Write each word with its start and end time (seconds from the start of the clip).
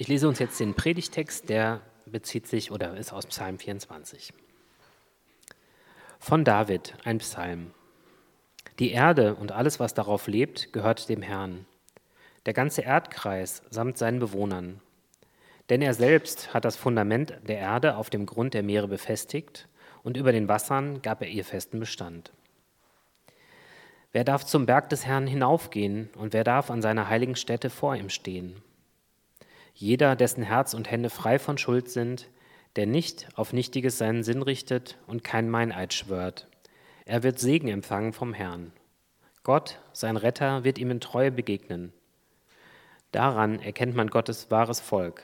Ich 0.00 0.06
lese 0.06 0.28
uns 0.28 0.38
jetzt 0.38 0.60
den 0.60 0.74
Predigtext, 0.74 1.48
der 1.48 1.80
bezieht 2.06 2.46
sich 2.46 2.70
oder 2.70 2.96
ist 2.96 3.12
aus 3.12 3.26
Psalm 3.26 3.58
24. 3.58 4.32
Von 6.20 6.44
David, 6.44 6.94
ein 7.02 7.18
Psalm. 7.18 7.72
Die 8.78 8.92
Erde 8.92 9.34
und 9.34 9.50
alles, 9.50 9.80
was 9.80 9.94
darauf 9.94 10.28
lebt, 10.28 10.72
gehört 10.72 11.08
dem 11.08 11.20
Herrn. 11.20 11.66
Der 12.46 12.52
ganze 12.52 12.82
Erdkreis 12.82 13.64
samt 13.70 13.98
seinen 13.98 14.20
Bewohnern. 14.20 14.80
Denn 15.68 15.82
er 15.82 15.94
selbst 15.94 16.54
hat 16.54 16.64
das 16.64 16.76
Fundament 16.76 17.36
der 17.48 17.58
Erde 17.58 17.96
auf 17.96 18.08
dem 18.08 18.24
Grund 18.24 18.54
der 18.54 18.62
Meere 18.62 18.86
befestigt 18.86 19.66
und 20.04 20.16
über 20.16 20.30
den 20.30 20.46
Wassern 20.46 21.02
gab 21.02 21.22
er 21.22 21.28
ihr 21.28 21.44
festen 21.44 21.80
Bestand. 21.80 22.30
Wer 24.12 24.22
darf 24.22 24.46
zum 24.46 24.64
Berg 24.64 24.90
des 24.90 25.06
Herrn 25.06 25.26
hinaufgehen 25.26 26.08
und 26.14 26.34
wer 26.34 26.44
darf 26.44 26.70
an 26.70 26.82
seiner 26.82 27.08
heiligen 27.08 27.34
Stätte 27.34 27.68
vor 27.68 27.96
ihm 27.96 28.10
stehen? 28.10 28.62
Jeder, 29.80 30.16
dessen 30.16 30.42
Herz 30.42 30.74
und 30.74 30.90
Hände 30.90 31.08
frei 31.08 31.38
von 31.38 31.56
Schuld 31.56 31.88
sind, 31.88 32.28
der 32.74 32.88
nicht 32.88 33.28
auf 33.36 33.52
Nichtiges 33.52 33.96
seinen 33.96 34.24
Sinn 34.24 34.42
richtet 34.42 34.98
und 35.06 35.22
kein 35.22 35.48
Meineid 35.48 35.94
schwört. 35.94 36.48
Er 37.04 37.22
wird 37.22 37.38
Segen 37.38 37.68
empfangen 37.68 38.12
vom 38.12 38.34
Herrn. 38.34 38.72
Gott, 39.44 39.78
sein 39.92 40.16
Retter, 40.16 40.64
wird 40.64 40.78
ihm 40.78 40.90
in 40.90 40.98
Treue 40.98 41.30
begegnen. 41.30 41.92
Daran 43.12 43.60
erkennt 43.60 43.94
man 43.94 44.08
Gottes 44.08 44.50
wahres 44.50 44.80
Volk. 44.80 45.22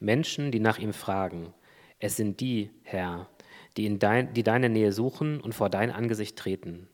Menschen, 0.00 0.50
die 0.50 0.58
nach 0.58 0.78
ihm 0.78 0.92
fragen. 0.92 1.54
Es 2.00 2.16
sind 2.16 2.40
die, 2.40 2.70
Herr, 2.82 3.28
die, 3.76 3.86
in 3.86 4.00
dein, 4.00 4.34
die 4.34 4.42
deine 4.42 4.70
Nähe 4.70 4.90
suchen 4.90 5.40
und 5.40 5.54
vor 5.54 5.70
dein 5.70 5.92
Angesicht 5.92 6.36
treten. 6.36 6.88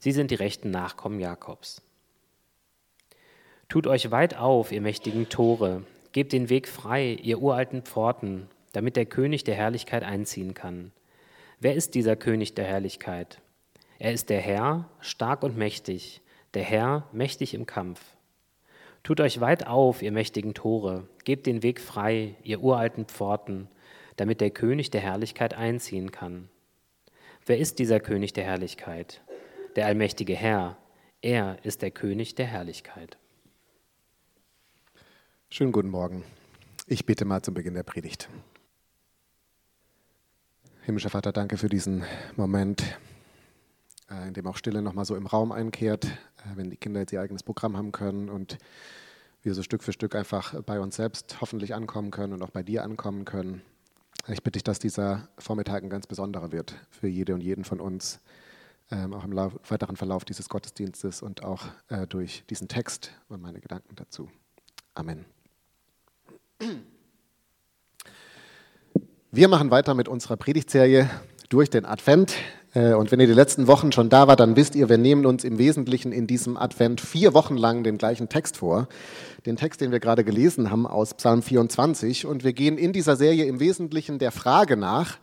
Sie 0.00 0.10
sind 0.10 0.32
die 0.32 0.34
rechten 0.34 0.72
Nachkommen 0.72 1.20
Jakobs. 1.20 1.82
Tut 3.68 3.86
euch 3.86 4.10
weit 4.10 4.36
auf, 4.36 4.72
ihr 4.72 4.80
mächtigen 4.80 5.28
Tore, 5.28 5.84
Gebt 6.12 6.32
den 6.32 6.50
Weg 6.50 6.68
frei, 6.68 7.18
ihr 7.22 7.40
uralten 7.40 7.82
Pforten, 7.82 8.48
damit 8.72 8.96
der 8.96 9.06
König 9.06 9.44
der 9.44 9.54
Herrlichkeit 9.54 10.02
einziehen 10.02 10.54
kann. 10.54 10.92
Wer 11.58 11.74
ist 11.74 11.94
dieser 11.94 12.16
König 12.16 12.54
der 12.54 12.66
Herrlichkeit? 12.66 13.40
Er 13.98 14.12
ist 14.12 14.28
der 14.30 14.40
Herr, 14.40 14.90
stark 15.00 15.42
und 15.42 15.56
mächtig, 15.56 16.20
der 16.54 16.64
Herr, 16.64 17.08
mächtig 17.12 17.54
im 17.54 17.66
Kampf. 17.66 18.00
Tut 19.02 19.20
euch 19.20 19.40
weit 19.40 19.66
auf, 19.66 20.02
ihr 20.02 20.12
mächtigen 20.12 20.54
Tore, 20.54 21.08
gebt 21.24 21.46
den 21.46 21.62
Weg 21.62 21.80
frei, 21.80 22.34
ihr 22.42 22.60
uralten 22.60 23.06
Pforten, 23.06 23.68
damit 24.16 24.40
der 24.40 24.50
König 24.50 24.90
der 24.90 25.00
Herrlichkeit 25.00 25.54
einziehen 25.54 26.12
kann. 26.12 26.48
Wer 27.46 27.58
ist 27.58 27.78
dieser 27.78 28.00
König 28.00 28.32
der 28.32 28.44
Herrlichkeit? 28.44 29.22
Der 29.76 29.86
allmächtige 29.86 30.36
Herr, 30.36 30.76
er 31.22 31.56
ist 31.62 31.82
der 31.82 31.90
König 31.90 32.34
der 32.34 32.46
Herrlichkeit. 32.46 33.16
Schönen 35.54 35.70
guten 35.70 35.90
Morgen. 35.90 36.24
Ich 36.86 37.04
bete 37.04 37.26
mal 37.26 37.42
zum 37.42 37.52
Beginn 37.52 37.74
der 37.74 37.82
Predigt. 37.82 38.30
Himmlischer 40.80 41.10
Vater, 41.10 41.30
danke 41.30 41.58
für 41.58 41.68
diesen 41.68 42.04
Moment, 42.36 42.82
äh, 44.10 44.28
in 44.28 44.32
dem 44.32 44.46
auch 44.46 44.56
Stille 44.56 44.80
nochmal 44.80 45.04
so 45.04 45.14
im 45.14 45.26
Raum 45.26 45.52
einkehrt, 45.52 46.06
äh, 46.06 46.08
wenn 46.54 46.70
die 46.70 46.78
Kinder 46.78 47.00
jetzt 47.00 47.12
ihr 47.12 47.20
eigenes 47.20 47.42
Programm 47.42 47.76
haben 47.76 47.92
können 47.92 48.30
und 48.30 48.56
wir 49.42 49.52
so 49.52 49.62
Stück 49.62 49.82
für 49.82 49.92
Stück 49.92 50.14
einfach 50.14 50.58
bei 50.62 50.80
uns 50.80 50.96
selbst 50.96 51.42
hoffentlich 51.42 51.74
ankommen 51.74 52.10
können 52.10 52.32
und 52.32 52.42
auch 52.42 52.48
bei 52.48 52.62
dir 52.62 52.82
ankommen 52.82 53.26
können. 53.26 53.60
Ich 54.28 54.42
bitte 54.42 54.52
dich, 54.52 54.64
dass 54.64 54.78
dieser 54.78 55.28
Vormittag 55.36 55.82
ein 55.82 55.90
ganz 55.90 56.06
besonderer 56.06 56.50
wird 56.50 56.74
für 56.88 57.08
jede 57.08 57.34
und 57.34 57.42
jeden 57.42 57.64
von 57.64 57.78
uns, 57.78 58.20
ähm, 58.90 59.12
auch 59.12 59.24
im 59.24 59.36
weiteren 59.36 59.96
Verlauf 59.96 60.24
dieses 60.24 60.48
Gottesdienstes 60.48 61.20
und 61.20 61.44
auch 61.44 61.66
äh, 61.90 62.06
durch 62.06 62.42
diesen 62.48 62.68
Text 62.68 63.12
und 63.28 63.42
meine 63.42 63.60
Gedanken 63.60 63.96
dazu. 63.96 64.30
Amen. 64.94 65.26
Wir 69.30 69.48
machen 69.48 69.70
weiter 69.70 69.94
mit 69.94 70.08
unserer 70.08 70.36
Predigtserie 70.36 71.08
durch 71.48 71.70
den 71.70 71.86
Advent. 71.86 72.34
Äh, 72.74 72.92
und 72.92 73.10
wenn 73.10 73.20
ihr 73.20 73.26
die 73.26 73.32
letzten 73.32 73.66
Wochen 73.66 73.92
schon 73.92 74.08
da 74.10 74.28
wart, 74.28 74.40
dann 74.40 74.56
wisst 74.56 74.74
ihr, 74.74 74.88
wir 74.88 74.98
nehmen 74.98 75.24
uns 75.24 75.44
im 75.44 75.58
Wesentlichen 75.58 76.12
in 76.12 76.26
diesem 76.26 76.56
Advent 76.56 77.00
vier 77.00 77.32
Wochen 77.34 77.56
lang 77.56 77.82
den 77.82 77.98
gleichen 77.98 78.28
Text 78.28 78.58
vor. 78.58 78.88
Den 79.46 79.56
Text, 79.56 79.80
den 79.80 79.90
wir 79.90 80.00
gerade 80.00 80.24
gelesen 80.24 80.70
haben 80.70 80.86
aus 80.86 81.14
Psalm 81.14 81.42
24. 81.42 82.26
Und 82.26 82.44
wir 82.44 82.52
gehen 82.52 82.78
in 82.78 82.92
dieser 82.92 83.16
Serie 83.16 83.46
im 83.46 83.60
Wesentlichen 83.60 84.18
der 84.18 84.32
Frage 84.32 84.76
nach, 84.76 85.18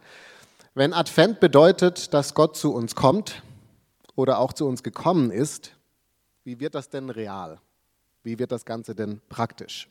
wenn 0.74 0.94
Advent 0.94 1.40
bedeutet, 1.40 2.14
dass 2.14 2.34
Gott 2.34 2.56
zu 2.56 2.74
uns 2.74 2.96
kommt 2.96 3.44
oder 4.16 4.40
auch 4.40 4.54
zu 4.54 4.68
uns 4.68 4.84
gekommen 4.84 5.32
ist, 5.32 5.72
wie 6.44 6.60
wird 6.60 6.74
das 6.74 6.90
denn 6.90 7.10
real? 7.10 7.60
Wie 8.24 8.40
wird 8.40 8.52
das 8.52 8.66
Ganze 8.66 8.96
denn 8.96 9.22
praktisch? 9.30 9.90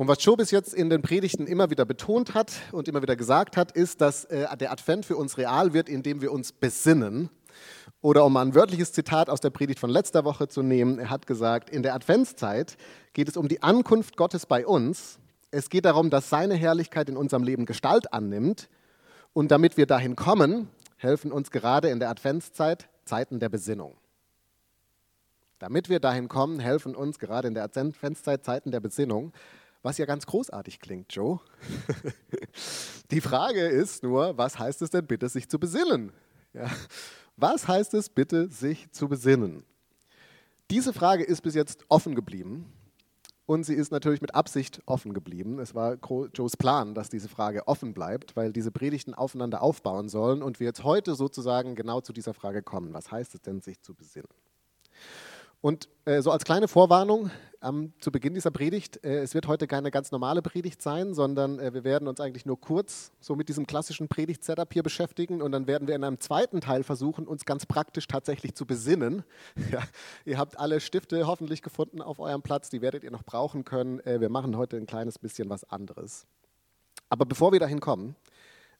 Und 0.00 0.08
was 0.08 0.24
Joe 0.24 0.34
bis 0.34 0.50
jetzt 0.50 0.72
in 0.72 0.88
den 0.88 1.02
Predigten 1.02 1.46
immer 1.46 1.68
wieder 1.68 1.84
betont 1.84 2.32
hat 2.32 2.52
und 2.72 2.88
immer 2.88 3.02
wieder 3.02 3.16
gesagt 3.16 3.58
hat, 3.58 3.72
ist, 3.72 4.00
dass 4.00 4.24
äh, 4.24 4.56
der 4.56 4.72
Advent 4.72 5.04
für 5.04 5.14
uns 5.14 5.36
real 5.36 5.74
wird, 5.74 5.90
indem 5.90 6.22
wir 6.22 6.32
uns 6.32 6.52
besinnen. 6.52 7.28
Oder 8.00 8.24
um 8.24 8.34
ein 8.38 8.54
wörtliches 8.54 8.94
Zitat 8.94 9.28
aus 9.28 9.40
der 9.40 9.50
Predigt 9.50 9.78
von 9.78 9.90
letzter 9.90 10.24
Woche 10.24 10.48
zu 10.48 10.62
nehmen, 10.62 10.98
er 10.98 11.10
hat 11.10 11.26
gesagt, 11.26 11.68
in 11.68 11.82
der 11.82 11.94
Adventszeit 11.94 12.78
geht 13.12 13.28
es 13.28 13.36
um 13.36 13.46
die 13.46 13.62
Ankunft 13.62 14.16
Gottes 14.16 14.46
bei 14.46 14.66
uns. 14.66 15.18
Es 15.50 15.68
geht 15.68 15.84
darum, 15.84 16.08
dass 16.08 16.30
seine 16.30 16.54
Herrlichkeit 16.54 17.10
in 17.10 17.18
unserem 17.18 17.42
Leben 17.42 17.66
Gestalt 17.66 18.10
annimmt. 18.10 18.70
Und 19.34 19.50
damit 19.50 19.76
wir 19.76 19.84
dahin 19.84 20.16
kommen, 20.16 20.70
helfen 20.96 21.30
uns 21.30 21.50
gerade 21.50 21.90
in 21.90 22.00
der 22.00 22.08
Adventszeit 22.08 22.88
Zeiten 23.04 23.38
der 23.38 23.50
Besinnung. 23.50 23.98
Damit 25.58 25.90
wir 25.90 26.00
dahin 26.00 26.28
kommen, 26.28 26.58
helfen 26.58 26.96
uns 26.96 27.18
gerade 27.18 27.48
in 27.48 27.52
der 27.52 27.64
Adventszeit 27.64 28.42
Zeiten 28.42 28.70
der 28.70 28.80
Besinnung. 28.80 29.34
Was 29.82 29.96
ja 29.98 30.04
ganz 30.04 30.26
großartig 30.26 30.80
klingt, 30.80 31.14
Joe. 31.14 31.40
Die 33.10 33.20
Frage 33.20 33.66
ist 33.66 34.02
nur, 34.02 34.36
was 34.36 34.58
heißt 34.58 34.82
es 34.82 34.90
denn 34.90 35.06
bitte, 35.06 35.28
sich 35.28 35.48
zu 35.48 35.58
besinnen? 35.58 36.12
Ja. 36.52 36.70
Was 37.36 37.66
heißt 37.66 37.94
es 37.94 38.10
bitte, 38.10 38.50
sich 38.50 38.90
zu 38.90 39.08
besinnen? 39.08 39.64
Diese 40.70 40.92
Frage 40.92 41.24
ist 41.24 41.40
bis 41.40 41.54
jetzt 41.54 41.84
offen 41.88 42.14
geblieben 42.14 42.70
und 43.46 43.64
sie 43.64 43.74
ist 43.74 43.90
natürlich 43.90 44.20
mit 44.20 44.34
Absicht 44.34 44.80
offen 44.86 45.14
geblieben. 45.14 45.58
Es 45.58 45.74
war 45.74 45.96
Joes 46.34 46.56
Plan, 46.56 46.94
dass 46.94 47.08
diese 47.08 47.28
Frage 47.28 47.66
offen 47.66 47.94
bleibt, 47.94 48.36
weil 48.36 48.52
diese 48.52 48.70
Predigten 48.70 49.14
aufeinander 49.14 49.62
aufbauen 49.62 50.08
sollen 50.08 50.42
und 50.42 50.60
wir 50.60 50.66
jetzt 50.66 50.84
heute 50.84 51.14
sozusagen 51.14 51.74
genau 51.74 52.00
zu 52.02 52.12
dieser 52.12 52.34
Frage 52.34 52.62
kommen. 52.62 52.92
Was 52.92 53.10
heißt 53.10 53.34
es 53.34 53.40
denn, 53.40 53.62
sich 53.62 53.80
zu 53.80 53.94
besinnen? 53.94 54.28
Und 55.60 55.88
äh, 56.06 56.22
so 56.22 56.30
als 56.30 56.44
kleine 56.44 56.68
Vorwarnung 56.68 57.30
ähm, 57.62 57.92
zu 58.00 58.10
Beginn 58.10 58.32
dieser 58.32 58.50
Predigt, 58.50 59.04
äh, 59.04 59.18
es 59.18 59.34
wird 59.34 59.46
heute 59.46 59.66
keine 59.66 59.90
ganz 59.90 60.10
normale 60.10 60.40
Predigt 60.40 60.80
sein, 60.80 61.12
sondern 61.12 61.58
äh, 61.58 61.74
wir 61.74 61.84
werden 61.84 62.08
uns 62.08 62.18
eigentlich 62.20 62.46
nur 62.46 62.58
kurz 62.58 63.12
so 63.20 63.36
mit 63.36 63.50
diesem 63.50 63.66
klassischen 63.66 64.08
Predigt-Setup 64.08 64.72
hier 64.72 64.82
beschäftigen 64.82 65.42
und 65.42 65.52
dann 65.52 65.66
werden 65.66 65.86
wir 65.86 65.94
in 65.94 66.02
einem 66.02 66.18
zweiten 66.20 66.62
Teil 66.62 66.82
versuchen, 66.82 67.26
uns 67.26 67.44
ganz 67.44 67.66
praktisch 67.66 68.08
tatsächlich 68.08 68.54
zu 68.54 68.66
besinnen. 68.66 69.24
Ja, 69.70 69.82
ihr 70.24 70.38
habt 70.38 70.58
alle 70.58 70.80
Stifte 70.80 71.26
hoffentlich 71.26 71.62
gefunden 71.62 72.00
auf 72.00 72.18
eurem 72.18 72.42
Platz, 72.42 72.70
die 72.70 72.80
werdet 72.80 73.04
ihr 73.04 73.10
noch 73.10 73.22
brauchen 73.22 73.64
können. 73.64 74.00
Äh, 74.00 74.20
wir 74.20 74.30
machen 74.30 74.56
heute 74.56 74.78
ein 74.78 74.86
kleines 74.86 75.18
bisschen 75.18 75.50
was 75.50 75.64
anderes. 75.64 76.26
Aber 77.10 77.26
bevor 77.26 77.52
wir 77.52 77.60
dahin 77.60 77.80
kommen, 77.80 78.16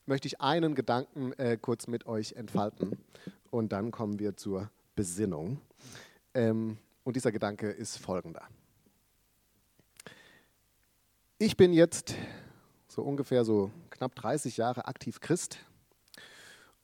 möchte 0.07 0.27
ich 0.27 0.41
einen 0.41 0.73
Gedanken 0.73 1.33
äh, 1.33 1.57
kurz 1.57 1.87
mit 1.87 2.07
euch 2.07 2.33
entfalten 2.33 2.97
und 3.51 3.71
dann 3.71 3.91
kommen 3.91 4.19
wir 4.19 4.35
zur 4.35 4.71
Besinnung. 4.95 5.61
Ähm, 6.33 6.77
und 7.03 7.15
dieser 7.15 7.31
Gedanke 7.31 7.69
ist 7.69 7.97
folgender. 7.97 8.43
Ich 11.37 11.57
bin 11.57 11.73
jetzt 11.73 12.15
so 12.87 13.01
ungefähr 13.01 13.43
so 13.43 13.71
knapp 13.89 14.15
30 14.15 14.57
Jahre 14.57 14.85
aktiv 14.85 15.19
Christ 15.19 15.57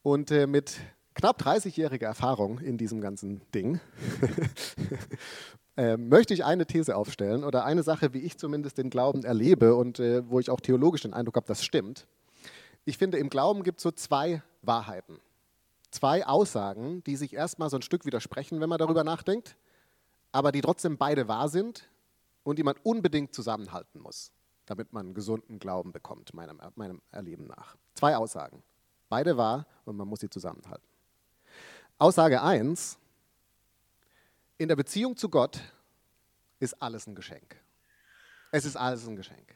und 0.01 0.31
äh, 0.31 0.47
mit 0.47 0.79
knapp 1.13 1.41
30-jähriger 1.41 2.05
Erfahrung 2.05 2.59
in 2.59 2.77
diesem 2.77 3.01
ganzen 3.01 3.41
Ding 3.53 3.79
äh, 5.77 5.97
möchte 5.97 6.33
ich 6.33 6.43
eine 6.43 6.65
These 6.65 6.95
aufstellen 6.95 7.43
oder 7.43 7.65
eine 7.65 7.83
Sache, 7.83 8.13
wie 8.13 8.19
ich 8.19 8.37
zumindest 8.37 8.77
den 8.77 8.89
Glauben 8.89 9.23
erlebe 9.23 9.75
und 9.75 9.99
äh, 9.99 10.27
wo 10.29 10.39
ich 10.39 10.49
auch 10.49 10.61
theologisch 10.61 11.01
den 11.01 11.13
Eindruck 11.13 11.35
habe, 11.35 11.47
das 11.47 11.63
stimmt. 11.63 12.07
Ich 12.85 12.97
finde, 12.97 13.17
im 13.17 13.29
Glauben 13.29 13.63
gibt 13.63 13.79
es 13.79 13.83
so 13.83 13.91
zwei 13.91 14.41
Wahrheiten 14.61 15.19
zwei 15.97 16.27
Aussagen, 16.27 17.03
die 17.05 17.15
sich 17.15 17.33
erstmal 17.33 17.71
so 17.71 17.77
ein 17.77 17.81
Stück 17.81 18.05
widersprechen, 18.05 18.61
wenn 18.61 18.69
man 18.69 18.77
darüber 18.77 19.03
nachdenkt, 19.03 19.57
aber 20.31 20.51
die 20.51 20.61
trotzdem 20.61 20.97
beide 20.97 21.27
wahr 21.27 21.49
sind 21.49 21.89
und 22.43 22.59
die 22.59 22.63
man 22.63 22.75
unbedingt 22.83 23.33
zusammenhalten 23.33 23.99
muss, 23.99 24.31
damit 24.67 24.93
man 24.93 25.07
einen 25.07 25.15
gesunden 25.15 25.57
Glauben 25.57 25.91
bekommt, 25.91 26.35
meinem, 26.35 26.61
meinem 26.75 27.01
Erleben 27.09 27.47
nach. 27.47 27.77
Zwei 27.95 28.15
Aussagen. 28.15 28.61
Beide 29.09 29.37
wahr 29.37 29.65
und 29.85 29.97
man 29.97 30.07
muss 30.07 30.19
sie 30.19 30.29
zusammenhalten. 30.29 30.85
Aussage 31.97 32.43
1. 32.43 32.99
In 34.59 34.67
der 34.67 34.75
Beziehung 34.75 35.17
zu 35.17 35.29
Gott 35.29 35.59
ist 36.59 36.79
alles 36.79 37.07
ein 37.07 37.15
Geschenk. 37.15 37.59
Es 38.51 38.65
ist 38.65 38.75
alles 38.75 39.07
ein 39.07 39.15
Geschenk. 39.15 39.55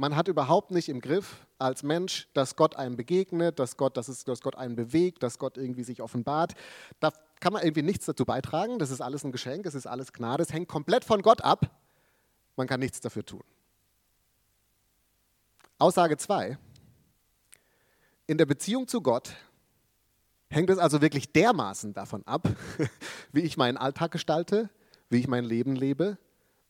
Man 0.00 0.16
hat 0.16 0.28
überhaupt 0.28 0.70
nicht 0.70 0.88
im 0.88 1.02
Griff 1.02 1.46
als 1.58 1.82
Mensch, 1.82 2.26
dass 2.32 2.56
Gott 2.56 2.74
einem 2.74 2.96
begegnet, 2.96 3.58
dass 3.58 3.76
Gott, 3.76 3.98
dass, 3.98 4.08
es, 4.08 4.24
dass 4.24 4.40
Gott 4.40 4.56
einen 4.56 4.74
bewegt, 4.74 5.22
dass 5.22 5.38
Gott 5.38 5.58
irgendwie 5.58 5.84
sich 5.84 6.00
offenbart. 6.00 6.54
Da 7.00 7.12
kann 7.38 7.52
man 7.52 7.62
irgendwie 7.62 7.82
nichts 7.82 8.06
dazu 8.06 8.24
beitragen. 8.24 8.78
Das 8.78 8.90
ist 8.90 9.02
alles 9.02 9.24
ein 9.24 9.30
Geschenk, 9.30 9.66
es 9.66 9.74
ist 9.74 9.86
alles 9.86 10.14
Gnade. 10.14 10.42
Es 10.42 10.54
hängt 10.54 10.68
komplett 10.68 11.04
von 11.04 11.20
Gott 11.20 11.44
ab. 11.44 11.70
Man 12.56 12.66
kann 12.66 12.80
nichts 12.80 13.00
dafür 13.00 13.26
tun. 13.26 13.42
Aussage 15.76 16.16
2. 16.16 16.56
In 18.26 18.38
der 18.38 18.46
Beziehung 18.46 18.88
zu 18.88 19.02
Gott 19.02 19.34
hängt 20.48 20.70
es 20.70 20.78
also 20.78 21.02
wirklich 21.02 21.30
dermaßen 21.30 21.92
davon 21.92 22.26
ab, 22.26 22.48
wie 23.32 23.42
ich 23.42 23.58
meinen 23.58 23.76
Alltag 23.76 24.12
gestalte, 24.12 24.70
wie 25.10 25.18
ich 25.18 25.28
mein 25.28 25.44
Leben 25.44 25.76
lebe, 25.76 26.16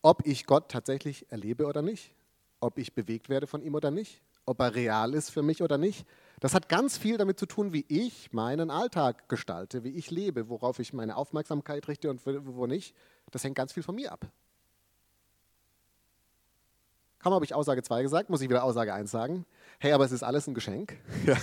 ob 0.03 0.27
ich 0.27 0.47
Gott 0.47 0.69
tatsächlich 0.69 1.31
erlebe 1.31 1.67
oder 1.67 1.81
nicht, 1.81 2.13
ob 2.61 2.79
ich 2.79 2.95
bewegt 2.95 3.29
werde 3.29 3.47
von 3.47 3.63
ihm 3.63 3.75
oder 3.75 3.91
nicht, 3.91 4.23
ob 4.47 4.61
er 4.61 4.75
real 4.75 5.15
ist 5.15 5.31
für 5.31 5.43
mich 5.43 5.63
oder 5.63 5.79
nicht. 5.79 6.07
Das 6.41 6.55
hat 6.55 6.69
ganz 6.69 6.97
viel 6.97 7.19
damit 7.19 7.39
zu 7.39 7.47
tun, 7.47 7.73
wie 7.73 7.85
ich 7.89 8.33
meinen 8.33 8.71
Alltag 8.71 9.29
gestalte, 9.29 9.85
wie 9.85 9.91
ich 9.91 10.11
lebe, 10.11 10.49
worauf 10.49 10.79
ich 10.79 10.93
meine 10.93 11.17
Aufmerksamkeit 11.17 11.89
richte 11.89 12.11
und 12.11 12.21
wo 12.25 12.67
nicht. 12.67 12.95
Das 13.31 13.45
hängt 13.45 13.57
ganz 13.57 13.73
viel 13.73 13.83
von 13.83 13.95
mir 13.95 14.13
ab. 14.13 14.31
Kaum 17.21 17.35
habe 17.35 17.45
ich 17.45 17.55
Aussage 17.55 17.83
2 17.83 18.03
gesagt, 18.03 18.31
muss 18.31 18.41
ich 18.41 18.49
wieder 18.49 18.65
Aussage 18.65 18.95
1 18.95 19.11
sagen. 19.11 19.45
Hey, 19.79 19.93
aber 19.93 20.07
es 20.07 20.13
ist 20.13 20.23
alles 20.23 20.47
ein 20.47 20.55
Geschenk. 20.55 20.97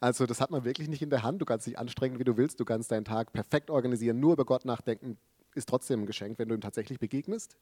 also 0.00 0.26
das 0.26 0.40
hat 0.40 0.50
man 0.50 0.64
wirklich 0.64 0.88
nicht 0.88 1.02
in 1.02 1.10
der 1.10 1.22
Hand. 1.22 1.40
Du 1.40 1.44
kannst 1.44 1.68
dich 1.68 1.78
anstrengen, 1.78 2.18
wie 2.18 2.24
du 2.24 2.36
willst. 2.36 2.58
Du 2.58 2.64
kannst 2.64 2.90
deinen 2.90 3.04
Tag 3.04 3.32
perfekt 3.32 3.70
organisieren. 3.70 4.18
Nur 4.18 4.32
über 4.32 4.44
Gott 4.44 4.64
nachdenken 4.64 5.18
ist 5.54 5.68
trotzdem 5.68 6.02
ein 6.02 6.06
Geschenk, 6.06 6.40
wenn 6.40 6.48
du 6.48 6.56
ihm 6.56 6.60
tatsächlich 6.60 6.98
begegnest. 6.98 7.56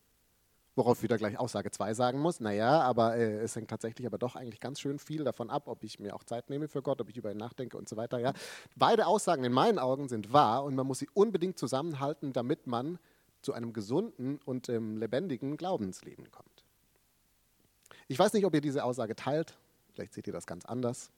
Worauf 0.79 1.03
wieder 1.03 1.19
gleich 1.19 1.37
Aussage 1.41 1.73
2 1.73 1.93
sagen 1.93 2.21
muss, 2.21 2.39
naja, 2.39 2.81
aber 2.83 3.17
äh, 3.17 3.41
es 3.41 3.57
hängt 3.57 3.69
tatsächlich 3.69 4.07
aber 4.07 4.17
doch 4.17 4.37
eigentlich 4.37 4.61
ganz 4.61 4.79
schön 4.79 5.01
viel 5.01 5.25
davon 5.25 5.51
ab, 5.51 5.65
ob 5.67 5.83
ich 5.83 5.99
mir 5.99 6.15
auch 6.15 6.23
Zeit 6.23 6.51
nehme 6.51 6.69
für 6.69 6.83
Gott, 6.83 7.01
ob 7.01 7.09
ich 7.09 7.17
über 7.17 7.33
ihn 7.33 7.37
nachdenke 7.37 7.77
und 7.77 7.89
so 7.89 7.97
weiter. 7.97 8.21
Ja. 8.21 8.33
Beide 8.77 9.09
Aussagen 9.09 9.43
in 9.43 9.53
meinen 9.53 9.81
Augen 9.81 10.07
sind 10.09 10.33
wahr 10.33 10.63
und 10.63 10.77
man 10.77 10.87
muss 10.87 11.01
sie 11.01 11.09
unbedingt 11.15 11.59
zusammenhalten, 11.59 12.33
damit 12.33 12.69
man 12.69 13.01
zu 13.43 13.55
einem 13.55 13.73
gesunden 13.73 14.39
und 14.45 14.69
ähm, 14.69 14.99
lebendigen 14.99 15.57
Glaubensleben 15.57 16.31
kommt. 16.31 16.65
Ich 18.07 18.17
weiß 18.17 18.33
nicht, 18.33 18.47
ob 18.47 18.55
ihr 18.55 18.61
diese 18.61 18.85
Aussage 18.85 19.17
teilt, 19.17 19.59
vielleicht 19.95 20.15
seht 20.15 20.29
ihr 20.29 20.33
das 20.33 20.47
ganz 20.47 20.65
anders. 20.65 21.11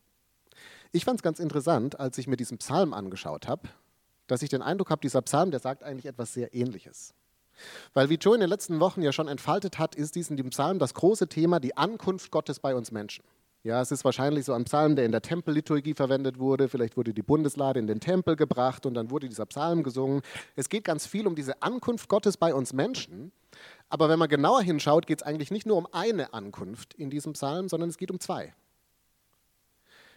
Ich 0.91 1.05
fand 1.05 1.19
es 1.19 1.23
ganz 1.23 1.39
interessant, 1.39 2.01
als 2.01 2.17
ich 2.17 2.27
mir 2.27 2.39
diesen 2.39 2.57
Psalm 2.57 2.95
angeschaut 2.95 3.47
habe, 3.47 3.69
dass 4.27 4.41
ich 4.41 4.49
den 4.49 4.63
Eindruck 4.63 4.89
habe, 4.89 5.03
dieser 5.03 5.21
Psalm, 5.21 5.51
der 5.51 5.61
sagt 5.61 5.83
eigentlich 5.83 6.07
etwas 6.07 6.33
sehr 6.33 6.55
Ähnliches. 6.55 7.13
Weil 7.95 8.09
wie 8.11 8.15
Joe 8.15 8.35
in 8.35 8.41
den 8.41 8.51
letzten 8.51 8.81
Wochen 8.81 9.03
ja 9.03 9.13
schon 9.13 9.29
entfaltet 9.29 9.79
hat, 9.79 9.95
ist 9.95 10.15
dies 10.15 10.31
in 10.31 10.37
dem 10.37 10.51
Psalm 10.51 10.79
das 10.79 10.95
große 10.95 11.29
Thema, 11.29 11.61
die 11.61 11.77
Ankunft 11.77 12.31
Gottes 12.31 12.61
bei 12.61 12.75
uns 12.75 12.91
Menschen. 12.93 13.25
Ja, 13.63 13.83
es 13.83 13.91
ist 13.91 14.07
wahrscheinlich 14.07 14.47
so 14.47 14.55
ein 14.55 14.65
Psalm, 14.65 14.97
der 14.97 15.05
in 15.05 15.13
der 15.13 15.21
Tempelliturgie 15.21 15.93
verwendet 15.93 16.39
wurde. 16.39 16.69
Vielleicht 16.69 16.97
wurde 16.97 17.13
die 17.13 17.23
Bundeslade 17.23 17.79
in 17.79 17.87
den 17.87 18.01
Tempel 18.01 18.35
gebracht 18.35 18.87
und 18.87 18.95
dann 18.95 19.11
wurde 19.11 19.29
dieser 19.29 19.45
Psalm 19.47 19.83
gesungen. 19.83 20.23
Es 20.57 20.71
geht 20.71 20.85
ganz 20.85 21.07
viel 21.07 21.27
um 21.27 21.35
diese 21.35 21.61
Ankunft 21.61 22.09
Gottes 22.09 22.39
bei 22.39 22.55
uns 22.55 22.73
Menschen. 22.73 23.33
Aber 23.91 24.09
wenn 24.09 24.19
man 24.19 24.31
genauer 24.31 24.63
hinschaut, 24.63 25.07
geht 25.07 25.21
es 25.21 25.27
eigentlich 25.27 25.51
nicht 25.51 25.67
nur 25.67 25.77
um 25.77 25.87
eine 25.93 26.33
Ankunft 26.33 26.95
in 26.95 27.11
diesem 27.11 27.35
Psalm, 27.35 27.69
sondern 27.69 27.91
es 27.91 27.99
geht 27.99 28.11
um 28.11 28.19
zwei. 28.19 28.55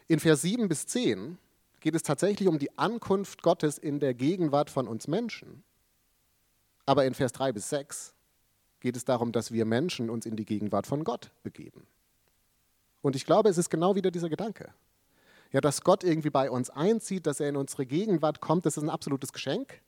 In 0.08 0.22
Vers 0.22 0.42
7 0.44 0.70
bis 0.70 0.88
10 0.88 1.38
geht 1.82 1.96
es 1.96 2.04
tatsächlich 2.04 2.48
um 2.48 2.60
die 2.60 2.78
Ankunft 2.78 3.44
Gottes 3.44 3.78
in 3.78 4.00
der 4.00 4.14
Gegenwart 4.14 4.70
von 4.70 4.88
uns 4.88 5.10
Menschen. 5.10 5.64
Aber 6.86 7.06
in 7.06 7.14
Vers 7.14 7.32
3 7.32 7.54
bis 7.54 7.70
6 7.70 8.14
geht 8.80 8.98
es 8.98 9.06
darum, 9.06 9.32
dass 9.32 9.52
wir 9.52 9.66
Menschen 9.66 10.10
uns 10.10 10.26
in 10.26 10.36
die 10.36 10.46
Gegenwart 10.46 10.88
von 10.88 11.04
Gott 11.04 11.32
begeben. 11.44 11.88
Und 13.02 13.16
ich 13.16 13.26
glaube, 13.26 13.50
es 13.50 13.58
ist 13.58 13.70
genau 13.70 13.96
wieder 13.96 14.12
dieser 14.12 14.30
Gedanke. 14.30 14.74
Ja, 15.52 15.62
dass 15.62 15.84
Gott 15.84 16.04
irgendwie 16.04 16.30
bei 16.30 16.50
uns 16.50 16.70
einzieht, 16.70 17.28
dass 17.28 17.40
er 17.40 17.50
in 17.50 17.58
unsere 17.58 17.86
Gegenwart 17.86 18.42
kommt, 18.42 18.66
das 18.66 18.78
ist 18.78 18.84
ein 18.84 18.90
absolutes 18.90 19.32
Geschenk. 19.32 19.82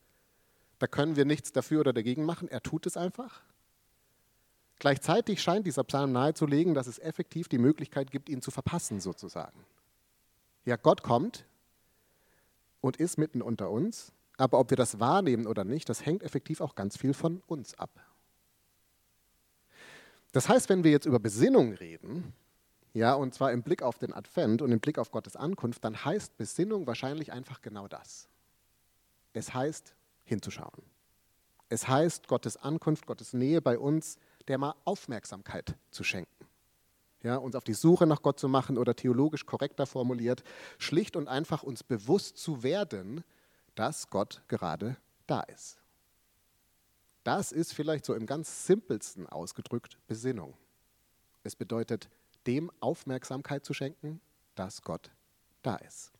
Da 0.80 0.88
können 0.88 1.16
wir 1.16 1.26
nichts 1.26 1.52
dafür 1.52 1.80
oder 1.82 1.94
dagegen 1.94 2.26
machen. 2.26 2.48
Er 2.48 2.62
tut 2.62 2.86
es 2.86 2.98
einfach. 2.98 3.42
Gleichzeitig 4.80 5.42
scheint 5.42 5.66
dieser 5.66 5.84
Psalm 5.86 6.12
nahezulegen, 6.12 6.74
dass 6.74 6.88
es 6.88 7.00
effektiv 7.00 7.48
die 7.48 7.58
Möglichkeit 7.58 8.12
gibt, 8.12 8.30
ihn 8.30 8.42
zu 8.42 8.52
verpassen, 8.52 9.00
sozusagen. 9.00 9.66
Ja, 10.66 10.76
Gott 10.76 11.02
kommt 11.02 11.46
und 12.82 12.98
ist 12.98 13.18
mitten 13.18 13.42
unter 13.42 13.70
uns, 13.72 14.12
aber 14.38 14.60
ob 14.60 14.70
wir 14.70 14.78
das 14.78 15.00
wahrnehmen 15.00 15.48
oder 15.48 15.64
nicht, 15.64 15.90
das 15.90 16.06
hängt 16.06 16.24
effektiv 16.24 16.62
auch 16.62 16.76
ganz 16.76 16.98
viel 16.98 17.14
von 17.14 17.42
uns 17.48 17.78
ab. 17.80 17.90
Das 20.32 20.50
heißt, 20.50 20.68
wenn 20.70 20.84
wir 20.84 20.92
jetzt 20.92 21.06
über 21.06 21.20
Besinnung 21.20 21.74
reden, 21.74 22.34
ja, 22.94 23.14
und 23.14 23.34
zwar 23.34 23.52
im 23.52 23.64
Blick 23.64 23.82
auf 23.82 23.98
den 23.98 24.14
Advent 24.14 24.62
und 24.62 24.72
im 24.72 24.80
Blick 24.80 24.98
auf 24.98 25.12
Gottes 25.12 25.36
Ankunft, 25.36 25.84
dann 25.84 26.06
heißt 26.06 26.38
Besinnung 26.38 26.88
wahrscheinlich 26.88 27.32
einfach 27.32 27.62
genau 27.62 27.88
das. 27.88 28.28
Es 29.34 29.54
heißt 29.54 29.96
hinzuschauen. 30.24 30.84
Es 31.68 31.88
heißt 31.88 32.28
Gottes 32.28 32.58
Ankunft, 32.58 33.06
Gottes 33.06 33.34
Nähe 33.34 33.62
bei 33.62 33.78
uns, 33.78 34.18
der 34.48 34.58
mal 34.58 34.76
Aufmerksamkeit 34.86 35.76
zu 35.92 36.04
schenken. 36.04 36.30
Ja, 37.24 37.38
uns 37.38 37.56
auf 37.56 37.64
die 37.64 37.74
Suche 37.74 38.06
nach 38.06 38.22
Gott 38.22 38.40
zu 38.40 38.48
machen 38.48 38.78
oder 38.78 38.96
theologisch 38.96 39.46
korrekter 39.46 39.86
formuliert, 39.86 40.44
schlicht 40.78 41.16
und 41.16 41.28
einfach 41.28 41.64
uns 41.64 41.84
bewusst 41.84 42.38
zu 42.38 42.62
werden, 42.62 43.24
dass 43.76 44.10
Gott 44.10 44.42
gerade 44.48 44.98
da 45.28 45.42
ist. 45.42 45.78
Das 47.24 47.52
ist 47.52 47.74
vielleicht 47.74 48.06
so 48.06 48.14
im 48.14 48.26
ganz 48.26 48.66
simpelsten 48.66 49.28
ausgedrückt 49.28 49.98
Besinnung. 50.08 50.56
Es 51.44 51.56
bedeutet 51.56 52.10
dem 52.48 52.72
Aufmerksamkeit 52.80 53.66
zu 53.66 53.74
schenken, 53.74 54.22
dass 54.56 54.82
Gott 54.82 55.12
da 55.64 55.76
ist. 55.78 56.12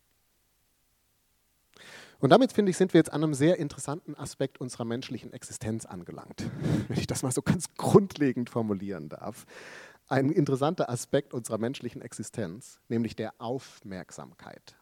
Und 2.18 2.30
damit, 2.30 2.52
finde 2.52 2.70
ich, 2.70 2.76
sind 2.76 2.94
wir 2.94 2.98
jetzt 2.98 3.12
an 3.12 3.22
einem 3.22 3.34
sehr 3.34 3.58
interessanten 3.58 4.14
Aspekt 4.14 4.58
unserer 4.58 4.84
menschlichen 4.84 5.32
Existenz 5.32 5.84
angelangt, 5.84 6.50
wenn 6.88 6.98
ich 6.98 7.06
das 7.06 7.22
mal 7.22 7.32
so 7.32 7.42
ganz 7.42 7.74
grundlegend 7.74 8.48
formulieren 8.50 9.08
darf. 9.08 9.46
Ein 10.08 10.30
interessanter 10.30 10.88
Aspekt 10.88 11.34
unserer 11.34 11.58
menschlichen 11.58 12.00
Existenz, 12.00 12.80
nämlich 12.88 13.16
der 13.16 13.34
Aufmerksamkeit, 13.38 14.76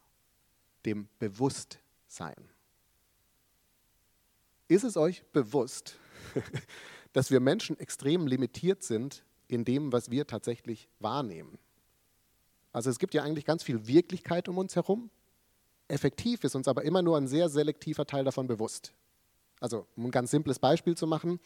dem 0.85 1.09
Bewusstsein. 1.19 2.49
Ist 4.67 4.83
es 4.83 4.97
euch 4.97 5.23
bewusst, 5.31 5.97
dass 7.13 7.31
wir 7.31 7.39
Menschen 7.39 7.79
extrem 7.79 8.27
limitiert 8.27 8.83
sind 8.83 9.23
in 9.47 9.63
dem, 9.63 9.91
was 9.91 10.09
wir 10.09 10.25
tatsächlich 10.25 10.89
wahrnehmen. 10.99 11.59
Also 12.73 12.89
es 12.89 12.99
gibt 12.99 13.13
ja 13.13 13.23
eigentlich 13.23 13.45
ganz 13.45 13.63
viel 13.63 13.87
Wirklichkeit 13.87 14.49
um 14.49 14.57
uns 14.57 14.75
herum. 14.75 15.09
Effektiv 15.87 16.43
ist 16.43 16.55
uns 16.55 16.67
aber 16.67 16.83
immer 16.83 17.01
nur 17.01 17.15
ein 17.17 17.27
sehr 17.27 17.47
selektiver 17.47 18.05
Teil 18.05 18.23
davon 18.23 18.47
bewusst. 18.47 18.93
Also 19.59 19.85
um 19.95 20.05
ein 20.05 20.11
ganz 20.11 20.31
simples 20.31 20.59
Beispiel 20.59 20.97
zu 20.97 21.07
machen. 21.07 21.39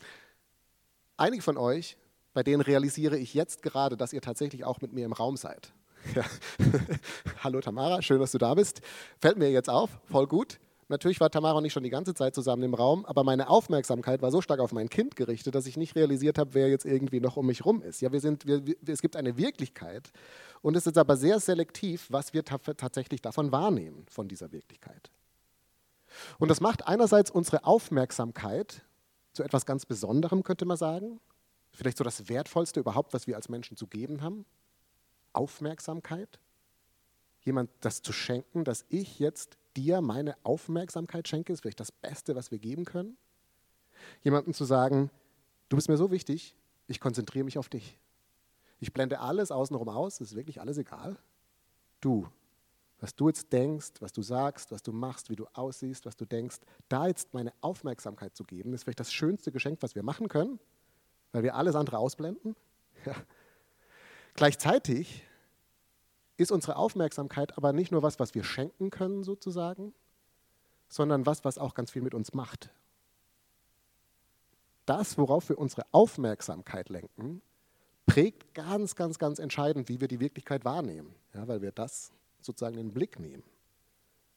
Einige 1.18 1.44
von 1.44 1.58
euch, 1.58 1.98
bei 2.34 2.42
denen 2.42 2.62
realisiere 2.62 3.18
ich 3.18 3.34
jetzt 3.34 3.62
gerade, 3.62 3.98
dass 3.98 4.14
ihr 4.14 4.22
tatsächlich 4.22 4.64
auch 4.64 4.82
mit 4.82 4.94
mir 4.94 5.06
im 5.06 5.14
Raum 5.14 5.38
seid. 5.38 5.74
Ja. 6.16 6.24
Hallo 7.44 7.60
Tamara, 7.60 8.02
schön, 8.02 8.22
dass 8.22 8.32
du 8.32 8.38
da 8.38 8.54
bist. 8.54 8.82
Fällt 9.20 9.38
mir 9.38 9.52
jetzt 9.52 9.70
auf, 9.70 10.00
voll 10.06 10.28
gut. 10.28 10.58
Natürlich 10.90 11.20
war 11.20 11.30
Tamara 11.30 11.60
und 11.60 11.66
ich 11.66 11.72
schon 11.72 11.84
die 11.84 11.92
ganze 11.92 12.16
Zeit 12.16 12.34
zusammen 12.34 12.64
im 12.64 12.74
Raum, 12.74 13.06
aber 13.06 13.24
meine 13.24 13.48
Aufmerksamkeit 13.48 14.24
war 14.24 14.32
so 14.32 14.42
stark 14.42 14.60
auf 14.60 14.74
mein 14.74 14.90
Kind 14.90 15.16
gerichtet, 15.16 15.54
dass 15.54 15.68
ich 15.68 15.78
nicht 15.78 15.96
realisiert 15.96 16.40
habe, 16.40 16.56
wer 16.56 16.68
jetzt 16.68 16.84
irgendwie 16.84 17.20
noch 17.20 17.38
um 17.38 17.46
mich 17.46 17.64
rum 17.64 17.84
ist. 17.84 18.02
Ja, 18.02 18.12
wir 18.12 18.20
sind, 18.20 18.48
wir, 18.48 18.66
wir, 18.66 18.76
es 18.88 19.02
gibt 19.02 19.16
eine 19.16 19.38
Wirklichkeit 19.38 20.12
und 20.64 20.76
es 20.76 20.88
ist 20.88 20.98
aber 20.98 21.16
sehr 21.16 21.40
selektiv, 21.40 22.08
was 22.10 22.34
wir 22.34 22.44
tatsächlich 22.44 23.22
davon 23.22 23.52
wahrnehmen, 23.52 24.08
von 24.10 24.28
dieser 24.28 24.52
Wirklichkeit. 24.52 25.12
Und 26.40 26.50
das 26.50 26.60
macht 26.60 26.88
einerseits 26.88 27.30
unsere 27.30 27.66
Aufmerksamkeit 27.66 28.82
zu 29.34 29.44
etwas 29.44 29.68
ganz 29.68 29.86
Besonderem, 29.86 30.42
könnte 30.42 30.66
man 30.66 30.78
sagen. 30.78 31.20
Vielleicht 31.72 32.00
so 32.00 32.04
das 32.04 32.30
Wertvollste 32.30 32.80
überhaupt, 32.80 33.14
was 33.14 33.28
wir 33.28 33.36
als 33.36 33.48
Menschen 33.48 33.78
zu 33.78 33.86
geben 33.86 34.24
haben. 34.24 34.44
Aufmerksamkeit. 35.34 36.40
Jemand 37.42 37.70
das 37.82 38.02
zu 38.02 38.12
schenken, 38.12 38.64
dass 38.64 38.86
ich 38.90 39.20
jetzt 39.20 39.60
dir 39.80 40.02
meine 40.02 40.36
Aufmerksamkeit 40.44 41.28
schenke, 41.28 41.54
ist 41.54 41.62
vielleicht 41.62 41.80
das 41.80 41.92
Beste, 41.92 42.36
was 42.36 42.52
wir 42.52 42.60
geben 42.60 42.86
können. 42.86 43.18
Jemandem 44.24 44.54
zu 44.54 44.66
sagen, 44.66 45.10
du 45.70 45.76
bist 45.76 45.90
mir 45.90 45.98
so 45.98 46.12
wichtig, 46.12 46.56
ich 46.88 47.00
konzentriere 47.00 47.46
mich 47.46 47.58
auf 47.58 47.70
dich. 47.70 47.98
Ich 48.80 48.94
blende 48.94 49.20
alles 49.20 49.52
außenrum 49.52 49.90
aus, 49.90 50.16
es 50.16 50.32
ist 50.32 50.36
wirklich 50.36 50.62
alles 50.62 50.78
egal. 50.78 51.18
Du, 52.02 52.28
was 53.00 53.16
du 53.16 53.28
jetzt 53.28 53.52
denkst, 53.54 53.94
was 54.00 54.12
du 54.12 54.22
sagst, 54.22 54.72
was 54.72 54.84
du 54.84 54.92
machst, 54.92 55.30
wie 55.30 55.36
du 55.36 55.46
aussiehst, 55.54 56.06
was 56.06 56.16
du 56.16 56.26
denkst, 56.26 56.58
da 56.90 57.08
jetzt 57.08 57.34
meine 57.34 57.54
Aufmerksamkeit 57.62 58.36
zu 58.36 58.44
geben, 58.44 58.74
ist 58.74 58.84
vielleicht 58.84 59.00
das 59.00 59.14
schönste 59.14 59.52
Geschenk, 59.52 59.82
was 59.82 59.96
wir 59.96 60.04
machen 60.04 60.28
können, 60.28 60.60
weil 61.32 61.44
wir 61.44 61.56
alles 61.56 61.76
andere 61.76 61.98
ausblenden. 61.98 62.56
Ja. 63.06 63.16
Gleichzeitig 64.34 65.24
ist 66.40 66.52
unsere 66.52 66.78
Aufmerksamkeit 66.78 67.58
aber 67.58 67.74
nicht 67.74 67.92
nur 67.92 68.02
was, 68.02 68.20
was 68.20 68.34
wir 68.34 68.44
schenken 68.44 68.90
können 68.90 69.24
sozusagen, 69.24 69.94
sondern 70.88 71.26
was, 71.26 71.44
was 71.44 71.58
auch 71.58 71.74
ganz 71.74 71.92
viel 71.92 72.02
mit 72.02 72.14
uns 72.14 72.34
macht. 72.34 72.70
Das, 74.86 75.18
worauf 75.18 75.50
wir 75.50 75.58
unsere 75.60 75.84
Aufmerksamkeit 75.92 76.90
lenken, 76.90 77.42
prägt 78.06 78.54
ganz, 78.56 78.96
ganz, 78.96 79.20
ganz 79.20 79.38
entscheidend, 79.38 79.90
wie 79.90 80.02
wir 80.02 80.08
die 80.08 80.20
Wirklichkeit 80.20 80.66
wahrnehmen, 80.66 81.14
ja, 81.34 81.48
weil 81.48 81.62
wir 81.62 81.72
das 81.72 82.12
sozusagen 82.42 82.78
in 82.78 82.88
den 82.88 82.94
Blick 82.94 83.20
nehmen. 83.20 83.44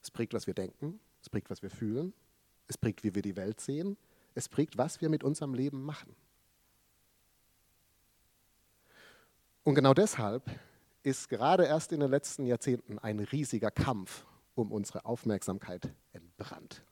Es 0.02 0.10
prägt, 0.10 0.34
was 0.34 0.46
wir 0.46 0.54
denken, 0.54 1.00
es 1.22 1.30
prägt, 1.30 1.48
was 1.50 1.62
wir 1.62 1.70
fühlen, 1.70 2.12
es 2.66 2.76
prägt, 2.76 3.04
wie 3.04 3.14
wir 3.14 3.22
die 3.22 3.36
Welt 3.36 3.60
sehen, 3.60 3.96
es 4.34 4.48
prägt, 4.48 4.76
was 4.76 5.00
wir 5.00 5.08
mit 5.08 5.24
unserem 5.24 5.54
Leben 5.54 5.82
machen. 5.82 6.14
Und 9.62 9.76
genau 9.76 9.94
deshalb 9.94 10.50
ist 11.02 11.28
gerade 11.28 11.64
erst 11.64 11.92
in 11.92 12.00
den 12.00 12.10
letzten 12.10 12.46
Jahrzehnten 12.46 12.98
ein 12.98 13.20
riesiger 13.20 13.70
Kampf 13.70 14.24
um 14.54 14.70
unsere 14.70 15.04
Aufmerksamkeit 15.04 15.88
entbrannt. 16.12 16.82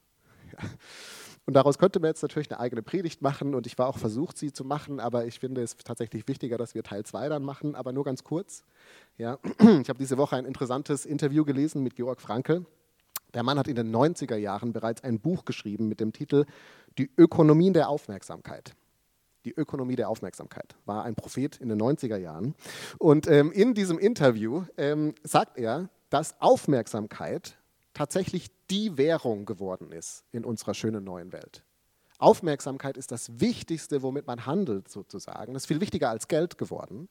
Und 1.47 1.55
daraus 1.55 1.79
könnte 1.79 2.01
man 2.01 2.09
jetzt 2.09 2.23
natürlich 2.23 2.51
eine 2.51 2.61
eigene 2.61 2.83
Predigt 2.83 3.23
machen 3.23 3.55
und 3.55 3.67
ich 3.67 3.77
war 3.79 3.89
auch 3.89 3.99
versucht, 3.99 4.39
sie 4.39 4.53
zu 4.53 4.65
machen, 4.65 5.01
aber 5.01 5.27
ich 5.27 5.41
finde 5.41 5.63
es 5.63 5.77
tatsächlich 5.77 6.29
wichtiger, 6.29 6.59
dass 6.59 6.75
wir 6.75 6.83
Teil 6.83 7.05
2 7.05 7.29
dann 7.29 7.43
machen, 7.43 7.75
aber 7.75 7.93
nur 7.93 8.05
ganz 8.05 8.25
kurz. 8.25 8.63
Ja. 9.17 9.39
Ich 9.81 9.89
habe 9.89 9.99
diese 9.99 10.17
Woche 10.19 10.37
ein 10.37 10.45
interessantes 10.45 11.07
Interview 11.07 11.45
gelesen 11.45 11.83
mit 11.83 11.97
Georg 11.97 12.21
Frankl. 12.21 12.67
Der 13.35 13.43
Mann 13.43 13.59
hat 13.59 13.69
in 13.69 13.77
den 13.77 13.95
90er 13.95 14.37
Jahren 14.37 14.73
bereits 14.73 15.03
ein 15.03 15.21
Buch 15.21 15.45
geschrieben 15.45 15.89
mit 15.89 16.01
dem 16.01 16.13
Titel 16.13 16.47
Die 16.99 17.11
Ökonomie 17.17 17.73
der 17.73 17.89
Aufmerksamkeit. 17.89 18.75
Die 19.45 19.53
Ökonomie 19.53 19.97
der 19.97 20.09
Aufmerksamkeit 20.09 20.77
war 20.85 21.05
ein 21.05 21.15
Prophet 21.15 21.57
in 21.57 21.69
den 21.69 21.81
90er 21.81 22.17
Jahren. 22.17 22.55
Und 22.99 23.27
ähm, 23.27 23.53
in 23.53 23.75
diesem 23.75 23.99
Interview 23.99 24.65
ähm, 24.77 25.15
sagt 25.23 25.57
er, 25.57 25.89
dass 26.11 26.41
Aufmerksamkeit 26.41 27.57
tatsächlich 27.95 28.51
die 28.71 28.99
Währung 28.99 29.47
geworden 29.47 29.93
ist 29.93 30.25
in 30.33 30.45
unserer 30.45 30.75
schönen 30.75 31.05
neuen 31.05 31.33
Welt. 31.33 31.65
Aufmerksamkeit 32.19 32.97
ist 32.97 33.13
das 33.13 33.41
Wichtigste, 33.41 34.03
womit 34.03 34.27
man 34.27 34.45
handelt, 34.45 34.91
sozusagen. 34.91 35.55
Das 35.55 35.63
ist 35.63 35.67
viel 35.67 35.81
wichtiger 35.81 36.11
als 36.11 36.29
Geld 36.29 36.59
geworden, 36.59 37.09